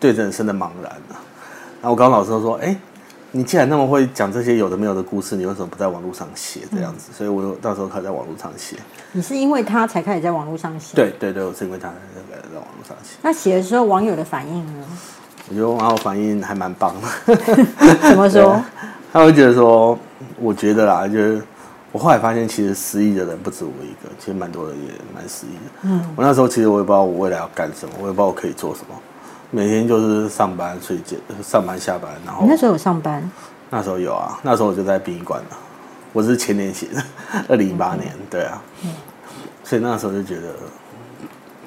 [0.00, 1.14] 对人生的茫然啊。
[1.80, 2.76] 然后我高中老师就说，哎、
[3.32, 7.12] 你既然那么会讲这些有的没有的故事，你为什么不在网络上写这样子？
[7.16, 8.76] 所以我到时候开始在网络上写。
[9.12, 10.96] 你是因为他才开始在网络上写？。
[10.96, 11.94] 对对对，我是因为他在
[12.30, 14.84] 在在网络上写，那写的时候，网友的反应呢？
[15.48, 17.36] 我觉得网友反应还蛮棒的。
[18.02, 18.62] 怎么说？
[19.12, 19.98] 他会觉得说，
[20.38, 21.42] 我觉得啦，就是
[21.90, 25.70] 我后来发现，其实失忆的人不止我一个，其实蛮多人也蛮失忆的。
[25.82, 28.94] 嗯，我那时候其实我也不知道我未来要干什么，我也不知道我可以做什么，
[29.50, 33.28] 每天就是上班睡觉，上班下班，然后你那时候有上班？
[33.68, 35.56] 那时候有啊，那时候我就在殡仪馆了，
[36.12, 37.02] 我是前年写的，
[37.48, 38.62] 二零一八年，对啊，
[39.64, 40.54] 所以那时候就觉得，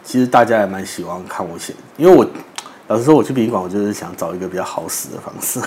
[0.03, 2.25] 其实大家也蛮喜欢看我写，因为我
[2.87, 5.61] 老实说，我去殡仪馆，我就是想找一个比较好死的方式。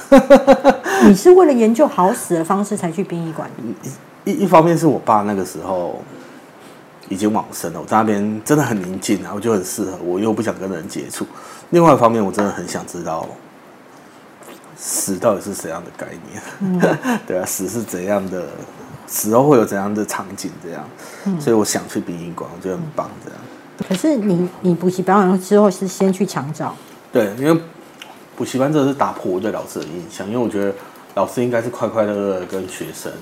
[1.08, 3.90] 你是为了研究好死的方式才去殡仪馆的？
[4.30, 6.02] 一一方面是我爸那个时候
[7.08, 11.26] 已经往生了，我在那边真的很宁静啊，我就很适合我，又不想跟人接触。
[11.70, 13.26] 另外一方面，我真的很想知道
[14.76, 18.46] 死到底是怎样的概念， 对啊，死是怎样的，
[19.06, 20.84] 死后会有怎样的场景，这样，
[21.40, 23.40] 所以我想去殡仪馆，我觉得很棒，这样。
[23.88, 26.74] 可是你你补习班完之后是先去长照，
[27.12, 27.60] 对，因为
[28.36, 30.72] 补习班真的是打破我对老师的印象，因为我觉得
[31.14, 33.12] 老师应该是快快乐乐的跟学生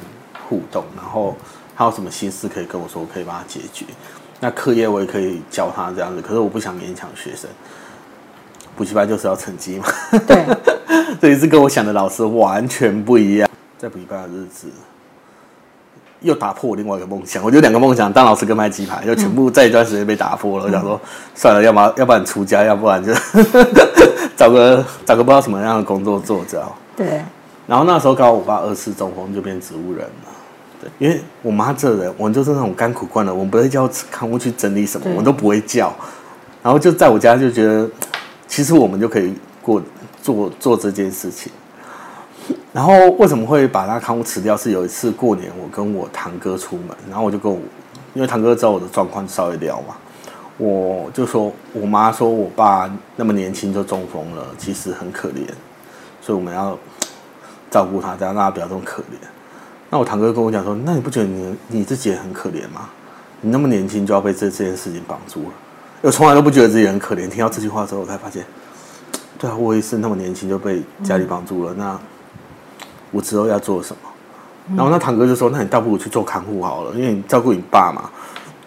[0.48, 1.36] 互动，然后
[1.76, 3.86] 他有什么心事可以跟我说，我可以帮他解决。
[4.40, 7.48] 那课业我也可以教他这样子，可是我不想勉强学生。
[8.76, 9.86] 补习班就是要成绩嘛，
[10.26, 10.44] 对，
[11.20, 13.48] 这一次跟我想的老师完全不一样。
[13.78, 14.68] 在补习班的日子，
[16.20, 17.44] 又打破我另外一个梦想。
[17.44, 20.64] 我就两个梦想，当老师跟卖鸡排，就全部在一段时间被打破了。
[20.64, 21.00] 我想说，
[21.34, 23.12] 算了，要不然要不然出家，要不然就
[24.36, 26.72] 找个找个不知道什么样的工作做这样。
[26.96, 27.22] 对，
[27.66, 30.30] 然后那时候刚好我爸二次中风，就变植物人了。
[30.80, 35.94] 对，因为我妈这人，我们就是那种甘苦惯了，我们不会叫看护去整理什么，我们都不会叫。
[36.62, 37.86] 然后就在我家就觉得，
[38.46, 39.82] 其实我们就可以过
[40.22, 41.52] 做做这件事情。
[42.72, 44.56] 然后为什么会把那看护辞掉？
[44.56, 47.58] 是有一次过年，我跟我堂哥出门，然后我就跟我，
[48.14, 49.96] 因为堂哥知道我的状况，稍微聊嘛，
[50.58, 55.46] 我就说我妈说我爸那么年轻就中风了，其实很可怜，
[56.20, 56.76] 所以我们要
[57.70, 59.16] 照顾他，这样让他不要这么可怜。
[59.88, 62.90] 那我堂哥跟我讲说，那你不觉得你你自己也很可怜吗？
[63.40, 65.50] 你那么年轻就要被这这件事情绑住了。
[66.04, 68.44] 我从来都不觉得自己很可怜，听到这句话之后，我才发现，
[69.38, 71.72] 对啊，我也是那么年轻就被家里绑住了。
[71.72, 71.98] 那
[73.10, 74.76] 我之后要做什么？
[74.76, 78.10] 然后那堂哥就说：“那你倒不如去做看护好了，因为你照顾你爸嘛，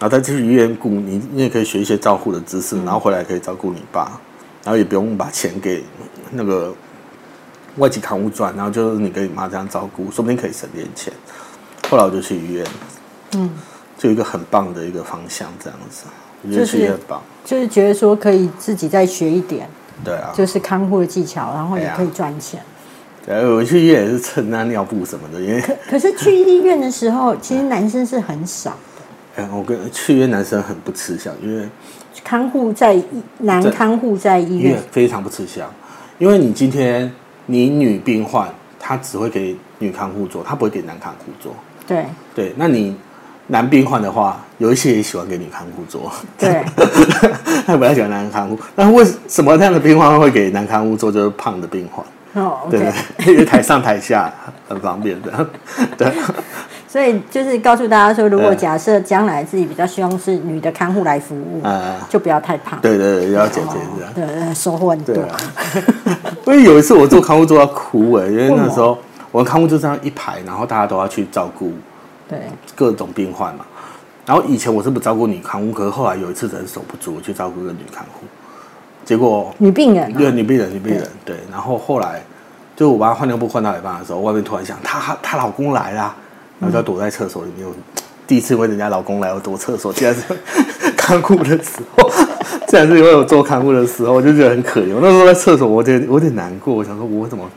[0.00, 4.20] 后再去医院顾你，你也可以学一些照护的知识，然后回来可以照顾你爸，
[4.64, 5.84] 然后也不用把钱给
[6.32, 6.74] 那个
[7.76, 11.12] 外籍看护赚，然后就是你跟你妈这样照顾，说不定可以省点钱。”
[11.88, 12.66] 后来我就去医院，
[13.36, 13.48] 嗯，
[13.96, 16.06] 就一个很棒的一个方向，这样子，
[16.50, 16.96] 就是。
[17.44, 19.66] 就是觉得说可以自己再学一点，
[20.04, 22.60] 对啊，就是看护的技巧，然后也可以赚钱。
[23.24, 28.76] 对，我去医院也是蹭那尿布什么的，因为可可是去医院的时候，其实男生是很少的。
[29.42, 31.66] 哎，我跟去医院男生很不吃香，因为
[32.22, 33.02] 看护在医
[33.38, 35.72] 男看护在医院医院非常不吃香，
[36.18, 37.10] 因为你今天
[37.46, 38.46] 你女病患，
[38.78, 41.54] 他只会给女看护做，他不会给男看护做。
[41.86, 42.94] 对对，那你
[43.46, 46.64] 男病患的话，有一些也喜欢给女看护做，对，
[47.66, 48.58] 他不太喜欢男看护。
[48.74, 51.10] 那为什么这样的病患会给男看护做？
[51.10, 52.04] 就是胖的病患。
[52.34, 52.92] 哦对
[53.26, 54.32] 因为台上台下
[54.68, 55.48] 很方便的。
[55.96, 56.12] 对，
[56.86, 62.78] 所以就是告诉大家说，如果假设将来自己比较希望是女的看护来服务，呃，就不要太胖。
[62.82, 64.12] 对对对，要减减这样。
[64.14, 65.24] 对对，收获很多对。
[65.24, 65.36] 啊，
[66.46, 68.98] 因为有一次我做看护做到哭哎、因为那时候
[69.30, 71.72] 我的看护就这样一排，然后大家都要去照顾
[72.28, 72.40] 对，
[72.74, 73.64] 各种病患嘛。
[74.28, 78.26] 然后以前我是不照顾女看护，可是后来有一次人手不足，我去照顾一个女看护，
[79.02, 82.22] 结果女病人、对啊，女病人女病人对，然后后来
[82.76, 86.14] 就我帮她换尿布换到一半的时候，外面突然响，她她老公来啦，
[86.60, 87.66] 然后就要躲在厕所里面。
[87.66, 87.74] 我
[88.26, 90.22] 第一次因为人家老公来我躲厕所，竟然是
[90.94, 92.10] 看护的时候，
[92.66, 94.94] 竟然是因为我做看护的时候，我就觉得很可怜。
[94.94, 97.50] 我那时候在厕所，我有点我有点难过，我想说我怎么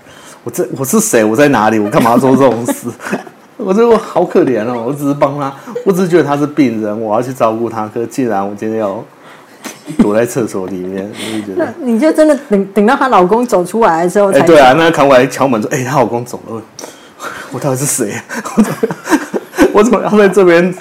[0.46, 1.22] 我这我是谁？
[1.22, 1.80] 我在哪里？
[1.80, 2.88] 我干嘛要做这种事？
[3.64, 4.86] 我觉得我好可怜哦！
[4.88, 5.54] 我只是帮他，
[5.86, 7.88] 我只是觉得他是病人，我要去照顾他。
[7.94, 9.04] 可是既然我今天要
[10.00, 16.62] 躲在厕所里面， 我就觉得那你就真的等等到她老公走出来的时候哎、才、对啊，那个看过来敲门说：“哎、她老公走了，
[17.54, 18.24] 我到底是谁、啊？
[18.58, 18.80] 我怎么
[19.74, 20.74] 我怎么要在这边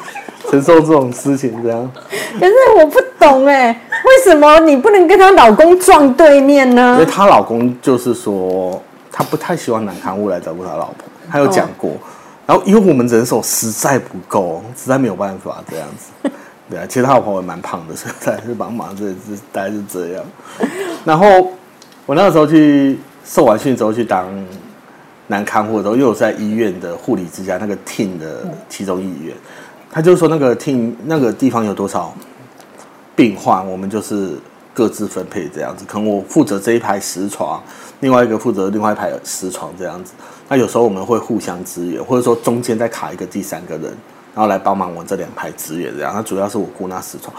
[0.50, 1.52] 承受这种事情？
[1.62, 1.90] 这样
[2.38, 7.04] 可是我不懂哎，为什么你不能跟她老公撞对面呢因呢为？
[7.04, 10.94] 她老公就是说，他不太希望男看护来照顾他老婆，
[11.30, 11.90] 他有讲过。
[12.46, 16.30] 然后因为我们人手实在不够，实在没有办法这样子。
[16.68, 20.24] 对啊，其实他老婆也蛮胖的，所以他还是帮忙，这这大概是这样。
[21.04, 21.26] 然后
[22.06, 24.28] 我那个时候去受完训之后去当
[25.26, 29.34] 男看护的时候，因为我在医院的护理之家那个 team 的其中一员，
[29.90, 32.14] 他就说那个 team 那个地方有多少
[33.16, 34.38] 病患，我们就是
[34.72, 35.84] 各自分配这样子。
[35.88, 37.60] 可能我负责这一排十床，
[37.98, 40.12] 另外一个负责另外一排十床这样子。
[40.52, 43.84] 那有时候我们会互相支援，或者说中间再卡一个第三个人，
[44.34, 46.12] 然后来帮忙我这两排支援这样。
[46.12, 47.32] 那主要是我姑那死床。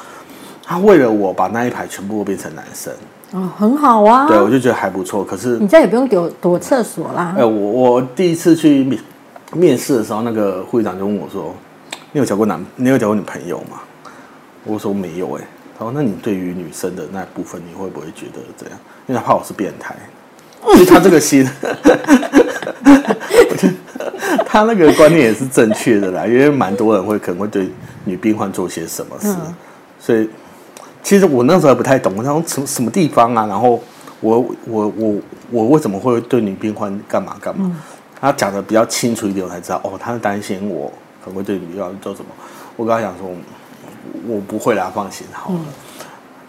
[0.64, 2.94] 他为了我把那一排全部都变成男生，
[3.32, 4.30] 哦，很好啊。
[4.30, 5.26] 对我就觉得还不错。
[5.26, 7.36] 可是你这样也不用躲躲厕所啦。
[7.38, 9.02] 哎、我我第一次去面
[9.52, 11.54] 面试的时候，那个护士长就问我说
[12.14, 13.82] ：“你有交过男，你有交过女朋友吗？”
[14.64, 15.42] 我说没有、哎，
[15.78, 18.80] 他说：“那你对于女生的那部分，你会不会觉得怎样？
[19.08, 19.94] 因为他怕我是变态。”
[20.74, 23.74] 其实他这个心， 我觉得
[24.46, 27.70] 他那个观念也是正确的啦，因为蛮多人会可能会对
[28.06, 29.36] 女病患做些什么事，
[30.00, 30.30] 所以
[31.04, 33.82] 其实我那时候还不太懂，我想说什么什么地方啊，然后
[34.20, 35.16] 我我我
[35.50, 37.72] 我为什么会对女病患干嘛干嘛？
[38.20, 40.94] 他讲的比较清楚一点，我才知道哦，他是担心我
[41.26, 42.28] 可能会对女病患做什么。
[42.76, 43.28] 我跟他讲说，
[44.28, 45.60] 我不会啦，放心好了。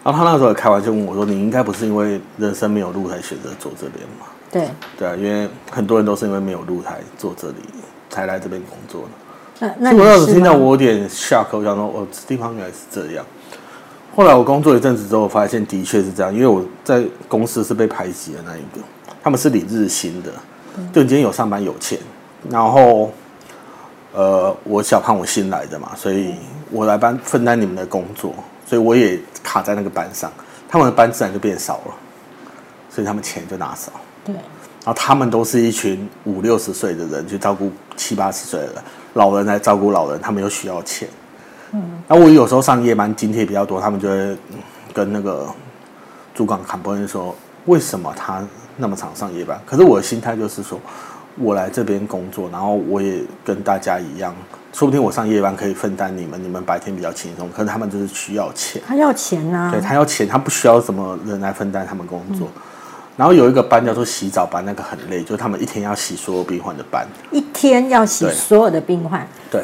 [0.03, 7.55] 然后他那时候也开玩笑问我说：“你应该不是因为人生没有路才选择做这边嘛？”对，对啊，因为很多人都是因为没有路才做这里，
[8.09, 9.07] 才来这边工作的。
[9.59, 13.25] 那那我那时候听到我有点下口，我想说哦，这地方原来是这样。
[14.15, 18.81] 后来我工作一阵子之后，发现的确是这样，因为我在公司是被排挤的那一个，
[19.23, 20.31] 他们是领日薪的，
[20.91, 21.97] 就你今天有上班有钱，
[22.49, 23.11] 然后
[24.13, 26.35] 呃，我小胖我新来的嘛，所以
[26.69, 28.35] 我来帮分担你们的工作，
[28.73, 30.31] 所以我也卡在那个班上，
[30.67, 31.93] 他们的班自然就变少了，
[32.89, 33.91] 所以他们钱就拿少。
[34.25, 38.75] 对，然后他们都是一群五六十岁的人去照顾七八十岁的人，
[39.13, 41.07] 老人来照顾老人，他们又需要钱。
[41.71, 44.57] 嗯，那我有时候上夜班津贴比较多，他们就会嗯
[44.91, 45.47] 跟那个
[46.33, 48.43] 主管坎伯恩说，为什么他
[48.75, 49.61] 那么常上夜班？
[49.67, 50.79] 可是我的心态就是说，
[51.37, 54.35] 我来这边工作，然后我也跟大家一样，
[54.73, 58.81] 说不定我上夜班可以分担你们，你们白天比较轻松，可是他们就是需要钱。
[58.85, 62.47] 他要钱呐、对他要钱，他不需要什么人来分担他们工作。
[63.15, 67.05] 然后有一个班叫做洗澡班，那个很累，就是他们一天要洗所有病患的班。
[67.29, 69.61] 一天要洗所有的病患，对，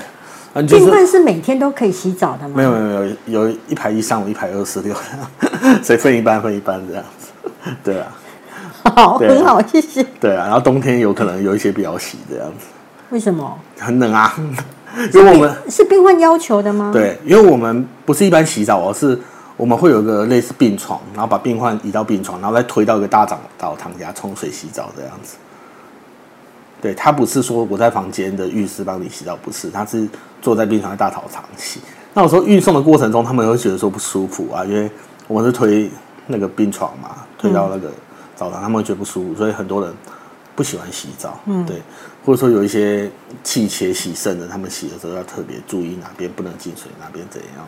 [0.54, 2.54] 嗯，就是病患是每天都可以洗澡的吗？
[2.56, 4.96] 没有没有没有，有一排一上午，一排二四六，
[5.82, 7.72] 所以分一班分一班这样子。
[7.84, 8.08] 对啊，
[8.96, 10.04] 好，对很好，谢谢。
[10.22, 12.68] 对啊，然后冬天有可能有一些不要洗这样子，
[13.10, 13.58] 为什么？
[13.78, 14.34] 很冷啊，
[15.14, 19.20] 因为我们是病患要求的吗？，对，因为我们不是一般洗澡而，是
[19.58, 25.38] 我们会有一个类似病床，然后把病患移到病床，然后再推到一个大澡澡堂给他冲水洗澡这样子。
[26.82, 30.08] 对他不是说我在房间的浴室帮你洗澡，不是，他是
[30.42, 31.82] 坐在病床的大澡堂洗。
[32.14, 34.90] 那有时候运送的过程中，他们会觉得说不舒服啊，因为
[35.28, 35.92] 我们是推
[36.28, 37.92] 那个病床嘛，推到那个
[38.36, 39.94] 澡堂，他们会觉得不舒服，所以很多人
[40.56, 41.38] 不喜欢洗澡。
[41.48, 41.82] 嗯，对，
[42.30, 43.10] 或者说有一些
[43.44, 47.66] 气切洗肾的，他们洗的时候要特别注意哪边不能进水，哪边怎样。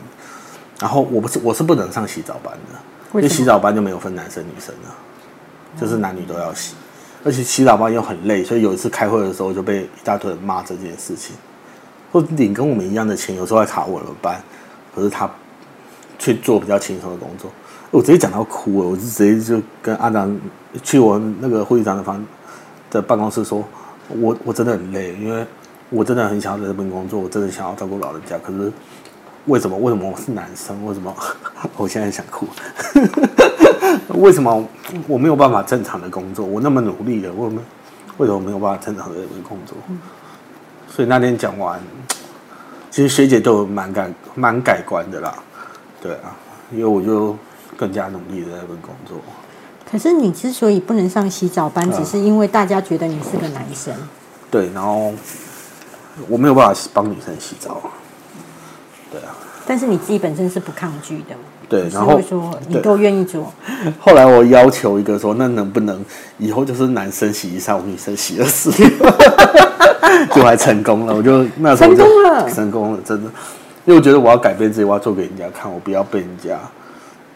[0.80, 2.80] 然后我不是我是不能上洗澡班的，
[3.16, 4.96] 因为洗澡班就没有分男生女生了，
[5.82, 6.76] 就是男女都要洗，
[7.24, 11.36] 而且洗澡班又很累，所以有一次开会的时候就被一大堆人骂这件事情。
[12.12, 14.40] 或领跟我们一样的钱，有时候还卡我的班，
[14.94, 15.28] 可是他
[16.20, 17.52] 去做比较轻松的工作，
[17.90, 20.40] 我直接讲到哭了，我就直接就跟阿长
[20.84, 22.24] 去我那个会议长的房
[22.92, 23.68] 的办公室说，
[24.20, 25.46] 我我真的很累，因为
[25.90, 28.72] 我真的很想要在这边工作，我真的想要照顾老人家，可是
[29.46, 30.86] 为什么为什么我是男生？
[30.86, 31.16] 为什么
[31.78, 32.48] 我现在想哭？
[34.16, 34.66] 为什么
[35.08, 36.46] 我没有办法正常的工作？
[36.46, 37.62] 我那么努力的，为什么
[38.18, 39.76] 为什么没有办法正常的工作？
[40.88, 41.80] 所以那天讲完，
[42.90, 45.34] 其实学姐都蛮改蛮改观的啦，
[46.02, 46.36] 对啊，
[46.72, 47.36] 因为我就
[47.78, 49.18] 更加努力的在份工作。
[49.92, 53.94] 可是你之所以不能上洗澡班，只是因为大家觉得你是个男生。
[54.50, 55.14] 对，然后
[56.30, 57.82] 我没有办法帮女生洗澡。
[59.12, 59.36] 对啊。
[59.66, 61.36] 但是你自己本身是不抗拒的。
[61.70, 63.52] 对，然后说你都愿意做。
[64.00, 66.04] 后来我要求一个说，那能不能
[66.38, 68.72] 以后就是男生洗一下，我女生洗二次，
[70.34, 71.16] 就还成功了。
[71.16, 73.30] 我就那时候成功了，成功了，真的。
[73.86, 76.60] 因为我觉得我要改变自己，我要做给人家看，我不要被人家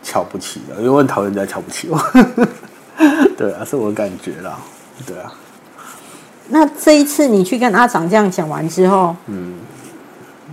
[0.05, 1.99] 瞧不起的，因为我很讨厌人家瞧不起我。
[3.35, 4.57] 对啊，是我感觉啦。
[5.05, 5.33] 对啊。
[6.47, 9.55] 那这一次你去跟阿长这样讲完之后，嗯，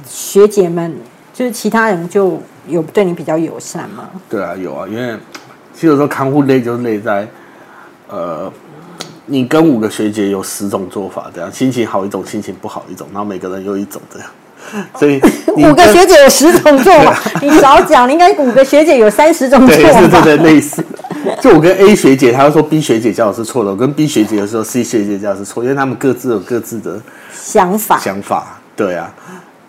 [0.07, 0.97] 学姐们
[1.35, 2.43] 就是其他人就。
[2.69, 4.09] 有对你比较友善吗？
[4.31, 5.19] 对啊，有啊，因为
[5.75, 7.27] 其实有时候看护累就累在，
[8.07, 8.49] 呃，
[9.27, 14.29] 你跟五个学姐有十种做法，这样心情好一种，心情不好一种，然后每个人有一种这样，
[14.99, 15.21] 所以
[15.57, 20.85] 五个学姐有十种做法， 你少讲，你应该五个学姐有三十种做法，对对对，类似。
[21.41, 27.01] 就我跟 A 学姐，她要说 B 学姐教的是错的；我跟 B 学姐的时候，C 学姐教的是错，因为他们各自有各自的
[27.33, 27.99] 想法。
[27.99, 29.13] 想法，对啊。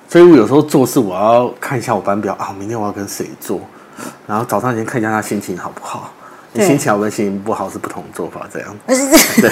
[0.09, 3.59] 所以我有时候做事，我要看一下我班表啊，明天我要跟谁做，
[4.27, 6.11] 然后早上先看一下他心情好不好。
[6.55, 8.75] 你心情好跟心情不好是不同做法，这样。
[8.87, 9.49] 对，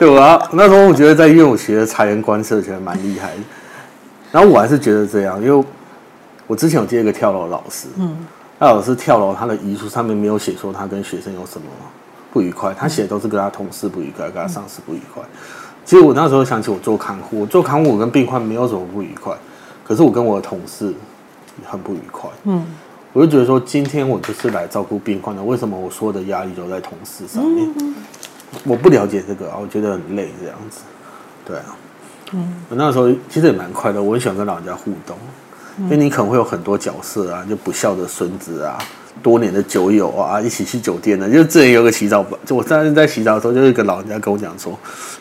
[0.00, 3.34] 对，我要那时候我觉得在医院我学的察言观色，觉得蛮厉害的。
[4.34, 5.64] 然后我还是觉得这样，因为
[6.48, 8.26] 我之前有接一个跳楼老师，嗯，
[8.58, 11.68] 那老师跳楼，他的遗书上面没有写说他跟学生有什么
[12.32, 15.22] 不愉快，他写的都是跟他同事不愉快，跟他上司不愉快。
[15.84, 19.32] 其实我那时候想起我做看护，我做看护我跟病患没有什么不愉快，
[19.84, 20.92] 可是我跟我的同事
[21.64, 22.28] 很不愉快。
[22.42, 22.66] 嗯，
[23.12, 27.72] 我就觉得说，今天我就是来照顾病患的，为什么我所有的压力都在同事上面？
[28.64, 30.80] 我不了解这个啊，我觉得很累这样子。
[31.46, 31.76] 对啊，
[32.32, 35.16] 嗯，我那时候其实也蛮快乐，我很喜欢跟老人家互动，
[35.78, 38.78] 因为你可能会有很多角色啊，就不孝的孙子啊。
[39.22, 44.76] 多年的酒友啊，一起去酒店的，就之前有个洗澡，就我当时在洗澡的时候，就有一个老人家跟我讲说，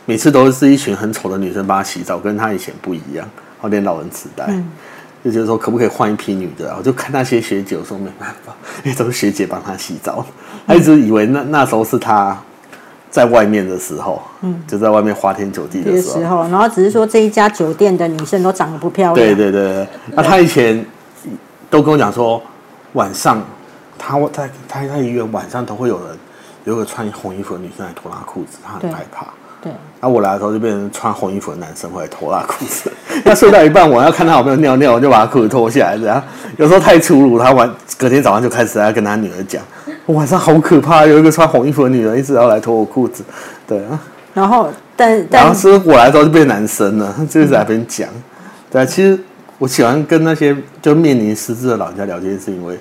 [0.06, 3.26] 每次都是一群很丑的女生帮他洗澡，跟他以前不一样，
[3.62, 4.52] 有点老人痴呆，
[5.24, 6.72] 就觉得说可不可以换一批女的？
[6.72, 8.52] 啊我就看那些学姐，我说没办法，
[8.84, 10.26] 因为都是学姐帮他洗澡，
[10.66, 12.36] 他一直以为那那时候是他
[13.13, 20.84] 在外面的时候，嗯，就在外面花天酒地的时候，然后只是说这一家酒店的女生都长得不漂亮，对对对，那他以前
[21.69, 22.41] 都跟我讲说
[22.93, 23.39] 晚上。
[24.06, 26.17] 他在他在医院晚上都会有人，
[26.65, 29.28] 有个穿红衣服的女生来脱拉裤子，他很害怕。
[29.62, 29.71] 对，
[30.02, 32.91] 那我来的时候就变成穿红衣服的男生会来脱拉裤子。
[33.23, 35.97] 那 睡到一半，我要看他有没有尿尿，我就把他裤子脱下来。
[35.97, 36.21] 这样
[36.58, 39.63] 有时候太粗鲁，他晚隔天早上就开始在跟他女儿讲，
[40.13, 43.24] 晚上好可怕，有一个穿红衣服的女人一直要来脱我裤子。
[43.68, 44.00] 对啊，
[44.34, 48.10] 然后但当时我来的时候就变男生了， 就是在那边讲。
[48.72, 49.18] 对啊，其实
[49.58, 52.78] 我喜欢跟那些就面临失智的老人家聊天，是因为。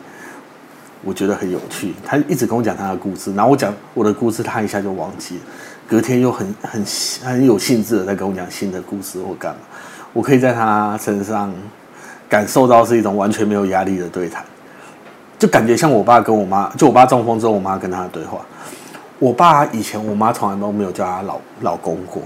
[1.05, 5.41] 我觉得很有趣，他一直跟我讲他的故事，然后我讲我的故事，他一下就忘记了，
[5.89, 6.85] 隔天又很很
[7.25, 9.59] 很有兴致的在跟我讲新的故事或干嘛，
[10.13, 11.53] 我可以在他身上
[12.29, 14.45] 感受到是一种完全没有压力的对谈，
[15.43, 18.39] 就感觉像我爸跟我妈，就我爸中风之后，我妈跟他的对话。
[19.19, 22.23] 我爸以前我妈从来都没有叫他老老公过，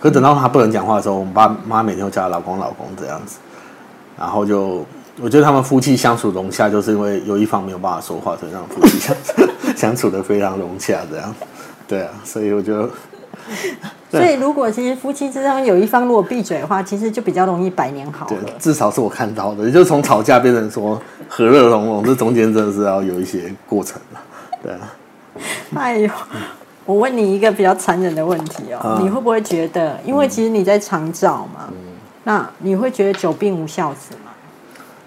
[0.00, 3.38] 可等到他不能讲话的时候，我们爸妈每天都叫他老公老公这样子，
[4.16, 4.86] 然后就。
[5.20, 9.32] 我觉得他们夫妻相处融洽，就是因为有一方没有办法说话，所以让夫妻相处
[9.76, 11.00] 相处的非常融洽。
[11.10, 11.34] 这样，
[11.88, 12.88] 对啊，所以我觉得，
[14.10, 18.36] 所以如果其实夫妻之中有一方如果闭嘴的话，其实就比较容易百年好了。
[18.58, 24.20] 至少是我看到的，也就从吵架变成说和乐融融，这中间真的是要有一些过程了。
[24.62, 24.78] 对啊。
[25.74, 26.10] 哎呦，
[26.86, 31.68] 我问你一个比较残忍的问题哦，你会不会觉得，因为其实你在长照嘛，
[32.22, 34.30] 那你会觉得久病无孝子吗？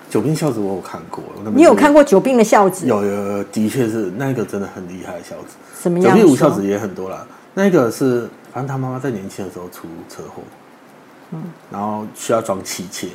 [0.10, 1.24] 久病孝子我有看过，
[1.56, 2.86] 你有看过久病的孝子？
[2.88, 5.56] 有有，的确是那个真的很厉害的孝子。
[5.82, 6.14] 什么样？
[6.18, 7.26] 久病无孝子也很多啦。
[7.58, 10.44] 那个是，反正他妈妈在年轻的时候出车祸，
[11.32, 13.10] 嗯，然后需要装气切，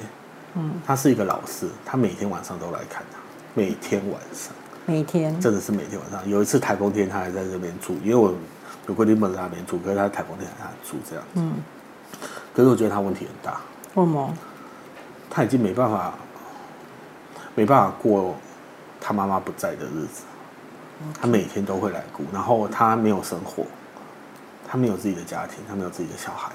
[0.54, 3.18] 嗯，他是一个老师，他每天晚上都来看他，
[3.54, 4.52] 每天晚上，
[4.84, 6.28] 每天真的是每天晚上。
[6.28, 8.34] 有一次台风天，他还在这边住，因为我
[8.88, 11.52] 有规定不能在那边住，可是他台风天他住这样，嗯，
[12.52, 13.60] 可是我觉得他问题很大，
[13.94, 14.34] 为什么？
[15.30, 16.12] 他已经没办法。
[17.54, 18.34] 没办法过
[18.98, 20.22] 他妈妈不在的日子，
[21.20, 23.66] 他每天都会来顾，然后他没有生活，
[24.72, 26.50] 他没有自己的家庭，他没有自己的小孩，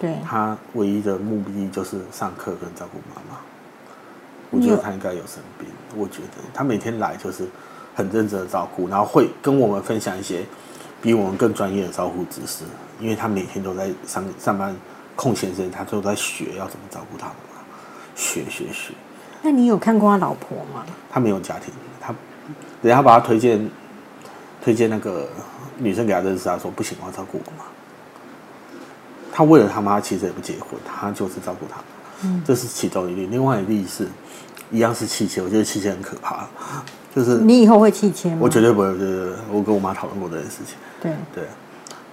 [0.00, 3.38] 对，他唯一的目的就是上课跟照顾妈妈。
[4.50, 7.46] 我觉得他应该有生病，我觉得他每天来就是
[7.94, 10.42] 很认真的照顾，然后会跟我们分享一些
[11.02, 12.64] 比我们更专业的照顾知识，
[12.98, 14.74] 因为他每天都在上上班
[15.14, 17.60] 空闲时间，他都在学要怎么照顾他妈妈，
[18.16, 18.94] 学学学。
[19.42, 20.82] 那你有看过他老婆吗？
[21.10, 22.14] 他没有家庭，他
[22.80, 23.70] 人家把他推荐
[24.62, 25.28] 推荐那个
[25.78, 27.64] 女生给他认识，他说不行，我要照顾我妈。
[29.32, 31.80] 他为了他妈，其实也不结婚，他就是照顾他。
[32.22, 33.26] 嗯，这是其中一例。
[33.26, 34.06] 另外一例是
[34.70, 36.46] 一样是气切，我觉得气切很可怕。
[37.14, 38.38] 就是你以后会气切吗？
[38.40, 38.86] 我绝对不会。
[38.96, 40.76] 对对我跟我妈讨论过这件事情。
[41.02, 41.44] 对对，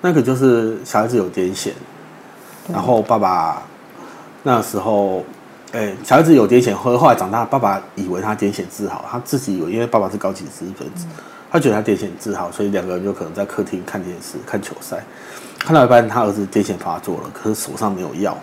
[0.01, 1.71] 那个就是小孩子有癫痫，
[2.71, 3.63] 然后爸爸
[4.43, 5.23] 那时候。
[5.73, 11.05] 哎，小孩子有癫痫，后后来长大，爸爸以为他癫痫治好，他自己以为，因为爸爸是高级知识分子，
[11.51, 15.03] 他觉得他癫痫治好，所以两个人就可能在客厅看电视、看球赛，
[15.59, 18.37] 看到一半，他儿子癫痫发作了，可是手上没有药，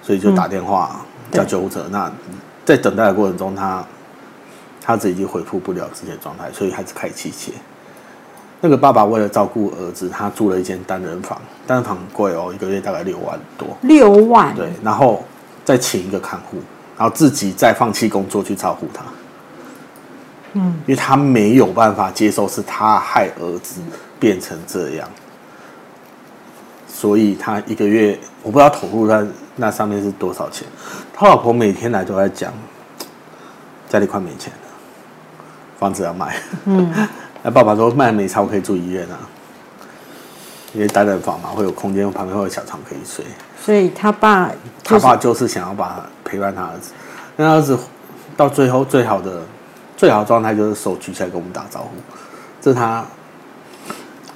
[0.00, 1.84] 所以就打电话叫救护车。
[1.90, 2.10] 那
[2.64, 3.84] 在等待的过程中，他
[4.80, 7.52] 他自己已经恢复不了之前状态，所以还是开气切。
[8.60, 15.22] 那个爸爸为了照顾儿子，他住了一间单人房，单人房贵哦，一个月大概六万多，六万对，然后。
[15.64, 16.58] 再请一个看护，
[16.94, 19.02] 然后自己再放弃工作去照顾他。
[20.54, 23.80] 嗯，因为他没有办法接受是他害儿子
[24.18, 25.08] 变成这样，
[26.88, 29.24] 所以他一个月我不知道投入在
[29.56, 30.66] 那上面是多少钱。
[31.12, 32.52] 他老婆每天来都在讲，
[33.88, 34.68] 家里快没钱了，
[35.78, 36.36] 房子要卖。
[36.64, 36.92] 嗯，
[37.42, 39.18] 那爸爸说卖没差，我可以住医院啊，
[40.72, 43.24] 因为单人房嘛，会有空间，旁边会有小床可以睡。
[43.60, 44.50] 所以他爸，
[44.82, 46.92] 他爸就是想要把陪伴他儿子，
[47.36, 47.78] 那儿子
[48.36, 49.42] 到最后最好的
[49.96, 51.88] 最好的状态就是手举起来跟我们打招呼，
[52.60, 53.04] 这是他，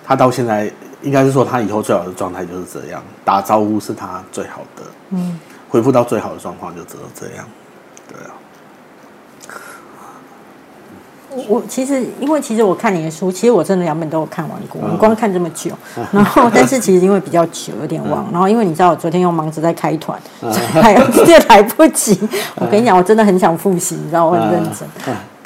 [0.04, 0.70] 他到现在
[1.02, 5.38] 应该是说他以后最好的状态就是这样，打招呼是他最好的，嗯，
[5.68, 7.44] 恢复到最好的状况就只有这样，
[8.08, 8.30] 对啊。
[11.46, 14.80] 我其实，因为其实我看你的书，其实我真的两本都有看完过。
[14.82, 15.70] 我们光看这么久，
[16.10, 18.26] 然后但是其实因为比较久，有点忘。
[18.32, 20.18] 然后因为你知道，我昨天又忙着在开团，
[20.72, 22.18] 还也来不及。
[22.56, 24.88] 我跟你讲，我真的很想复习，你知道，我很认真。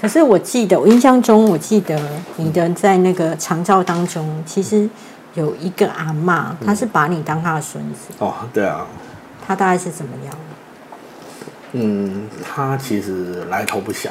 [0.03, 1.96] 可是我记得，我印象中，我记得
[2.34, 4.88] 你的在那个长照当中，其实
[5.34, 8.12] 有一个阿妈，她是把你当她的孙子。
[8.18, 8.84] 哦，对啊。
[9.46, 10.34] 她大概是怎么样？
[11.74, 14.11] 嗯，她其实来头不小。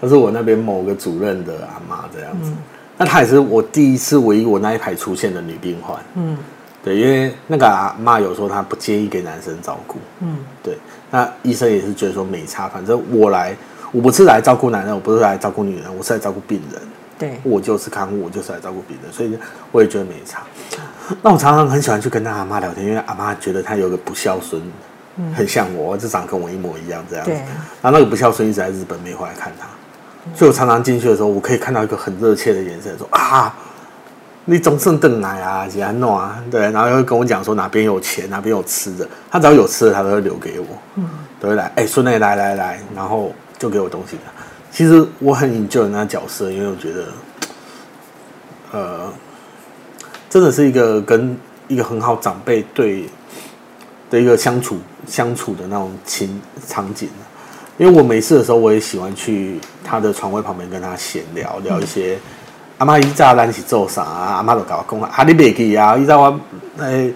[0.00, 2.52] 她是我那边某个主任的阿妈这样子，
[2.96, 5.98] 那她也是我第一次唯一我那一排出现的女病患。
[6.14, 6.38] 嗯，
[6.80, 9.98] 对，因为那个阿妈有说她不介意给男生照顾。
[10.20, 10.78] 嗯，对，
[11.10, 13.56] 那医生也是觉得说没差，反正我来，
[13.92, 16.82] 我不是来照顾男人，我不是来照顾女人，我是来照顾病人。
[17.18, 19.36] 对，我就是看护，我就是来照顾病人，所以
[19.72, 20.42] 我也觉得没差。
[21.20, 24.62] 那我常常很喜欢去跟他阿妈聊天，因为阿妈觉得他有个不孝孙，
[25.34, 27.32] 很像我，就长跟我一模一样这样子。
[27.82, 29.66] 然后那个不孝孙一直在日本没回来看他。
[30.34, 33.52] 所以我常常进去的时候，我可以看到一个很热切的眼神，说啊，
[34.44, 40.66] 你总剩邓奶啊，吉安诺啊，对，然后又会跟我讲说哪边有钱，哪边有吃的，他只要有吃的，他都会留给我，
[40.96, 41.08] 嗯，
[41.40, 44.22] 都会来，哎，孙内来来来，然后就给我东西的。
[44.70, 47.04] 其实我很引就那角色，因为我觉得，
[48.72, 49.12] 呃，
[50.30, 51.36] 真的是一个跟
[51.66, 53.08] 一个很好长辈对
[54.10, 57.08] 的一个相处相处的那种情场景。
[57.78, 62.18] 因为我没事的时候，我也喜欢去他的床位旁边跟他闲聊，聊一些
[62.78, 64.34] 阿妈一早咱是做啥啊？
[64.36, 65.96] 阿妈都搞工啊，阿你别去啊！
[65.96, 66.40] 一早我
[66.78, 67.14] 诶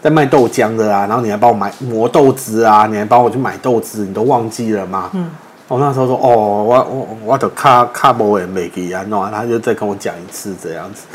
[0.00, 5.10] 在卖豆浆的啊，然后你还帮我买磨豆子啊，你还帮我去买豆子，你都忘记了吗？
[5.14, 5.28] 嗯，
[5.68, 11.06] 我那时候说哦，我我我的卡卡无也没给啊，那他就再跟我讲一次这样子，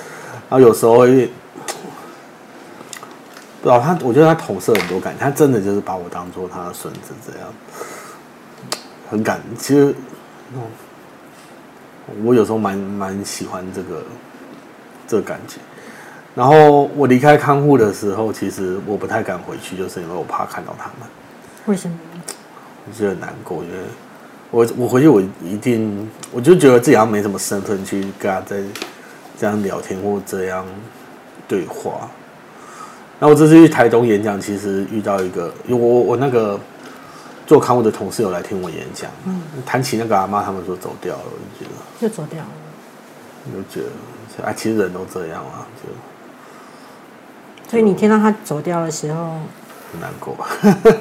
[0.49, 1.29] 然后有时候会
[3.61, 7.47] 不知道他，我觉得他投射很多感情，他真的就是把我当做他的孙子这样。
[9.11, 9.93] 很感，其实，
[12.23, 14.03] 我有时候蛮蛮喜欢这个
[15.07, 15.57] 这个感觉。
[16.35, 21.09] 然后我离开看护的时候，其实我不太敢回去，就是因为我怕看到他们。
[21.65, 21.97] 为什么？
[22.87, 23.75] 我觉得难过，因为
[24.51, 28.57] 我我回去我一定，我就觉得自己好像没什么身份去跟他在
[29.37, 30.65] 这样聊天或这样
[31.47, 32.09] 对话。
[33.19, 36.59] 然后我这次去台东演讲，其实遇到一个，因为我我那个
[37.45, 42.49] 做刊物的同事有来听我演讲，嗯，谈起那个阿妈，他们说走掉了，我就觉得就走掉了，
[43.53, 43.85] 就觉
[44.37, 45.89] 得啊，其实人都这样啊，就。
[47.69, 49.37] 所以你听到他走掉的时候，
[49.91, 50.35] 很难过，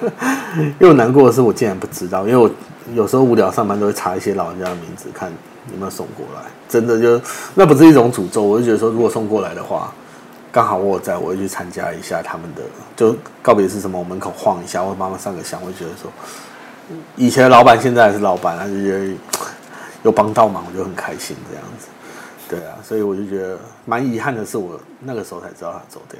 [0.56, 2.50] 因为我难过的是我竟然不知道，因为我
[2.94, 5.30] 有时候无聊上班都会查一些老人家的名字，看
[5.72, 6.42] 有没有送过来。
[6.68, 7.20] 真的就
[7.54, 9.92] 那不是一种诅咒，我就觉得说，如果送过来的话，
[10.50, 12.62] 刚好我在，我会去参加一下他们的，
[12.96, 16.10] 就告别是什么，我门口晃一下，我帮忙上个香，我就觉得说，
[17.16, 19.14] 以前的老板现在还是老板，他就觉得
[20.02, 21.88] 有帮到忙，我就很开心这样子。
[22.48, 26.18] 对啊，所以我就觉得蛮遗憾的是，我那个时候才知道他走掉。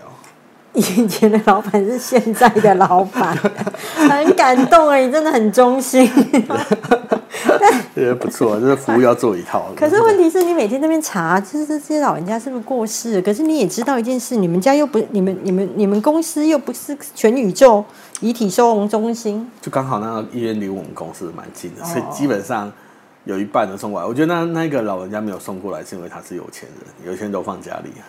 [0.79, 3.37] 以前的老板是现在的老板，
[3.95, 6.09] 很感动哎，你真的很忠心。
[7.95, 9.67] 对，不错，这个服务要做一套。
[9.77, 13.21] 可是问题是你每天那边查，就是这些老人家是不是过世？
[13.21, 17.85] 可是你也知道一件事，你们家又不，你们、你们、你们公司又不是全宇宙
[18.21, 22.71] 遗体收容中心，就刚好那个医院离我们公司蛮近的，所以基本上
[23.25, 24.07] 有一半都送过来。
[24.07, 27.91] 我觉得那那个老人家没有送过来，是因为他是有钱人，有钱人都放家里。
[27.91, 28.03] 因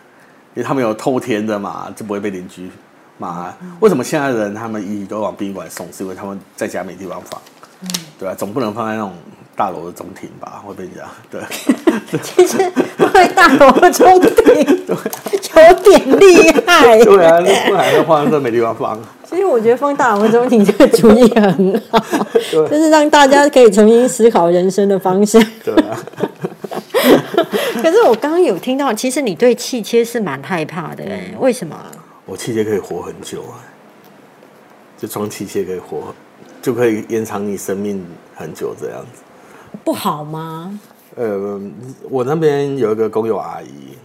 [0.60, 2.70] 为他们有透天的嘛，就不会被邻居
[3.18, 3.54] 骂。
[3.80, 5.92] 为什么现在人他们一都往殡仪馆送？
[5.92, 7.42] 是因为他们在家没地方放，
[8.20, 8.36] 对吧？
[8.36, 9.14] 总不能放在那种
[9.56, 10.62] 大楼的中庭吧？
[10.66, 11.42] 会被人家对。
[12.22, 12.58] 其实
[12.98, 14.32] 放在大楼的中庭
[14.88, 16.98] 有点厉害。
[17.04, 19.00] 对啊，不然的话都没地方放。
[19.30, 22.00] 其实我觉得放大楼中庭这个主意很好，
[22.52, 25.44] 就是让大家可以重新思考人生的方向。
[25.64, 26.00] 对啊。
[27.82, 31.76] 可是我刚刚有听到，其实你对气切是蛮害怕的，哎，为什么？
[32.26, 33.58] 我气切可以活很久啊，
[34.98, 36.14] 就装气切可以活，
[36.62, 39.22] 就可以延长你生命很久这样子，
[39.84, 40.80] 不好吗？
[41.16, 41.60] 呃，
[42.10, 43.98] 我那边有一个工友阿姨，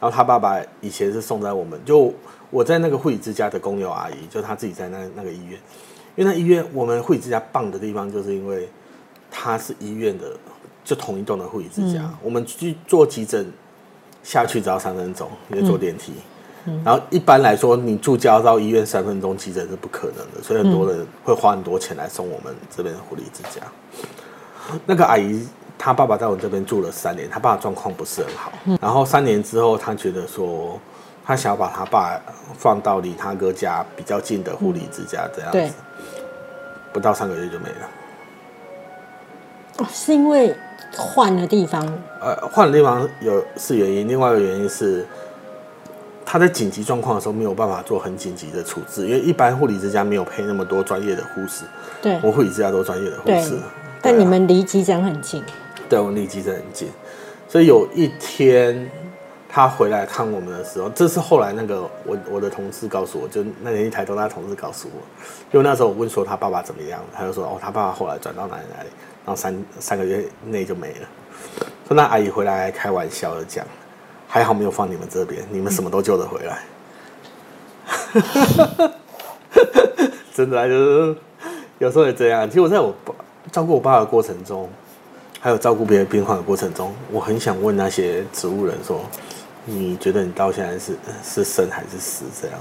[0.00, 2.12] 然后她爸爸以前是送在我们，就
[2.50, 5.58] 我在那个护理之家的工友阿姨，就她自己在那那个医院，
[6.16, 8.68] 因为那医院我们护理之家棒的地方，就是因为
[9.30, 10.24] 它是医院的。
[10.88, 13.46] 就同一栋的护理之家，我们去做急诊，
[14.22, 16.14] 下去只要三分钟，因为坐电梯。
[16.82, 23.60] 然后一般来说，你住家到医院三分钟急诊是不可能的，所以很多人会花很多钱来送我们这边的护理之家。
[24.86, 28.50] 那个阿姨，她爸爸在我这边住了三年，她爸状况不是很好。
[28.80, 30.80] 然后三年之后，她觉得说，
[31.22, 32.18] 她想要把她爸
[32.56, 35.74] 放到离他哥家比较近的护理之家，这样子，
[36.94, 37.88] 不到三个月就没了。
[39.78, 40.54] 哦，是因为。
[40.96, 41.86] 换了地方，
[42.18, 45.06] 呃，换了地方有是原因，另外一个原因是
[46.24, 51.64] 他在紧急状况的时候没有办法做很紧急的处置，因为一般护理之家没有配那么多专业的护士，
[52.00, 53.58] 对，我护理之家都专业的护士，
[54.00, 55.44] 但你们离急诊很近，
[55.90, 56.88] 对，我们离急诊很近，
[57.46, 58.90] 所以有一天
[59.46, 65.02] 他回来看我们的时候，这是后来那个我我的同事告诉我，就那年一台东他同事告诉我，
[65.52, 68.88] 因为那时候我问说他爸爸怎么样，他就说哦，他爸爸后来转到哪里哪里。
[69.28, 71.08] 然后三三个月内就没了。
[71.86, 73.62] 说那阿姨回来开玩笑的讲，
[74.26, 76.62] 还好没有放你们这边，你们什么都救得回来。
[80.32, 81.14] 真的啊，就是
[81.78, 82.48] 有时候也这样。
[82.48, 82.94] 其实我在我
[83.52, 84.66] 照顾我爸的过程中，
[85.40, 89.04] 还有照顾别的病患的过程中，我很想问那些植物人说：
[89.66, 92.24] 你觉得你到现在是是生还是死？
[92.40, 92.58] 这样，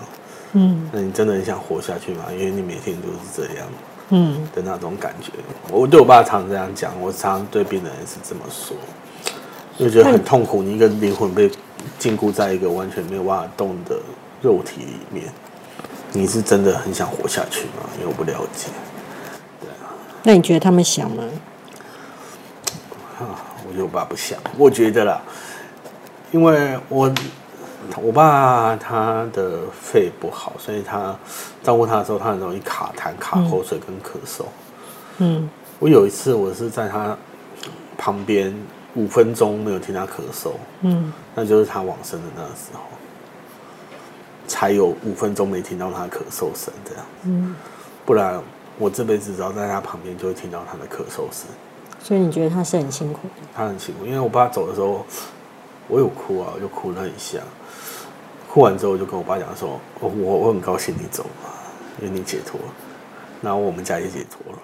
[0.52, 2.26] 嗯，那你真的很想活下去吗？
[2.34, 3.66] 因为你每天都是这样。
[4.10, 5.32] 嗯的那种感觉，
[5.70, 8.76] 我对我爸常常这样讲，我常常对病人也是这么说，
[9.78, 10.64] 就觉得很痛苦。
[10.64, 11.52] 你一个灵魂被
[12.00, 14.00] 禁锢在一个完全没有办法动的
[14.42, 15.26] 肉体里面，
[16.14, 17.84] 你是真的很想活下去吗？
[18.00, 18.70] 因为我不了解。
[19.60, 19.92] 对啊，
[20.24, 21.24] 那你觉得他们想吗？
[23.20, 23.36] 啊，
[23.68, 24.40] 我觉得我爸不想。
[24.58, 25.22] 我觉得啦，
[26.32, 27.14] 因为我。
[28.02, 31.16] 我爸他的肺不好，所以他
[31.64, 34.46] 照顾他的时候，他很容易卡痰、卡口水跟咳嗽。
[35.20, 35.50] 嗯，
[35.80, 37.18] 我有一次我是在他
[37.98, 38.54] 旁边
[38.96, 40.52] 五分钟没有听他咳嗽，
[40.82, 42.82] 嗯，那就是他往生的那个时候，
[44.48, 47.06] 才有五分钟没听到他咳嗽声这样。
[47.24, 47.56] 嗯，
[48.06, 48.42] 不然
[48.78, 51.48] 我这辈子只要在他旁边就会听到他的咳嗽声。
[52.00, 53.48] 所以你觉得他是很辛苦的？
[53.56, 55.06] 他很辛苦，因为我爸走的时候，
[55.88, 57.40] 我有哭啊，就哭了一下。
[58.58, 61.54] 哭完之后，我就跟我爸讲说：“我我我很高兴你走了，
[62.02, 62.60] 因为你解脱，
[63.40, 64.58] 然后我们家也解脱了，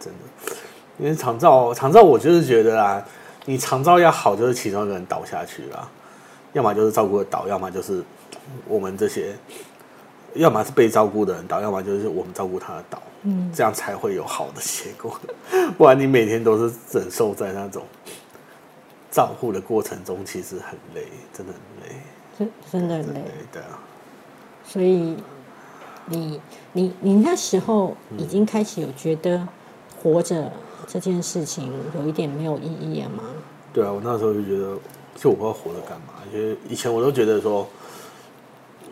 [0.00, 0.56] 真的。
[0.98, 3.00] 因为长照长照，我就是觉得啊，
[3.44, 5.88] 你长照要好，就是其中一个人倒下去了，
[6.54, 8.02] 要么就是照顾的倒，要么就是
[8.66, 9.32] 我们这些
[10.34, 15.16] 要么是被照顾的人倒，要么就是我们照顾他的倒，嗯，这样才会有好的结果。
[15.78, 17.84] 不然你每天都是忍受在那种
[19.08, 21.94] 照顾的过程中，其实很累，真的很累，
[22.38, 23.78] 真真的很累，对啊。
[24.66, 25.16] 所以
[26.06, 26.40] 你
[26.72, 29.46] 你你那时候已经开始有觉得
[30.02, 30.50] 活着
[30.86, 33.22] 这件事情有一点没有意义了吗？
[33.72, 34.76] 对啊，我那时候就觉得，
[35.16, 37.66] 就我不知道活着干嘛，因为以前我都觉得说。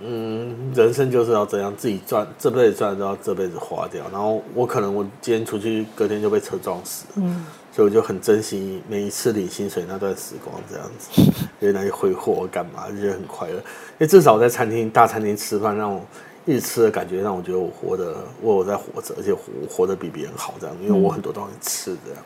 [0.05, 4.03] 嗯，人生就是要这样，自己赚，这辈子赚都要这辈子花掉。
[4.11, 7.05] 然后我可能我今天出去，隔天就被车撞死。
[7.15, 11.23] 嗯，所以我就很珍惜每一次领薪水那段时光，这样子，
[11.61, 13.55] 因为那些挥霍干嘛，就觉得很快乐。
[13.55, 13.63] 因
[13.99, 16.01] 为至少在餐厅大餐厅吃饭，让我
[16.47, 22.25] 一直吃的感觉，让我觉得我活的，我我在活着，而且活活得比别人好，这样，因为我很多东西吃这样。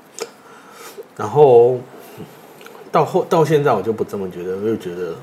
[1.14, 1.79] 然后
[2.91, 5.14] 到后到现在，我就不这么觉得，我就觉得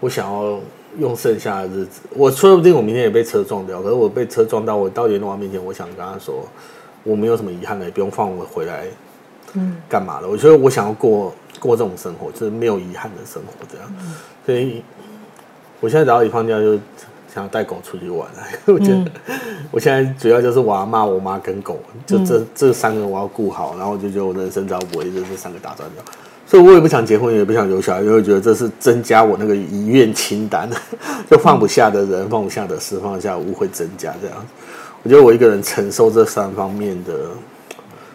[0.00, 0.60] 我想要。
[0.98, 3.82] 用剩下的日子，我说不定我明天也被车撞掉。
[3.82, 6.46] 可是我被车撞到，我到阎罗王面前，我想跟他说，
[7.02, 8.86] 我没有什么遗憾的，也不用放我回来，
[9.54, 10.28] 嗯，干嘛了？
[10.28, 13.92] 我觉得我想要过过这种生活，就是没有遗憾的生活，这样。
[14.46, 14.82] 所以，
[15.80, 16.78] 我现在只要一放假，就
[17.32, 18.28] 想要带狗出去玩。
[18.66, 19.10] 我觉得，
[19.70, 26.04] 我现在主要就是我要骂我妈跟狗，就这这三个我要顾好，然后我就觉得我人生只要围着这三个打转掉。
[26.46, 30.68] 所以我也不想结婚，也不想留小孩，因为觉得这是增加我那个遗愿清单，
[31.30, 34.36] 就放不下的人，放不下的事，放不下物会增加这样。
[35.02, 37.12] 我觉得我一个人承受这三方面的，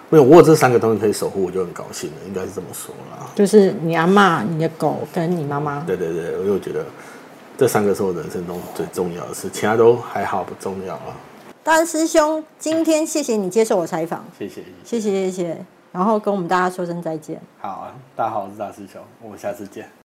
[0.09, 3.29] 没有我有这三个东西可以守护，我就很高兴了，应该是这么说啦。
[3.35, 5.83] 就是你阿妈、你的狗跟你妈妈。
[5.85, 6.85] 对对对，我就觉得
[7.57, 11.17] 这三个是我人生中最重要的事，其他都还好不重要啊。
[11.63, 15.65] 大师兄，今天谢谢你接受我采访，谢谢，谢谢谢谢。
[15.99, 17.41] 然后跟我们大家说声再见。
[17.59, 19.89] 好啊，大家好，我是大师兄，我们下次见。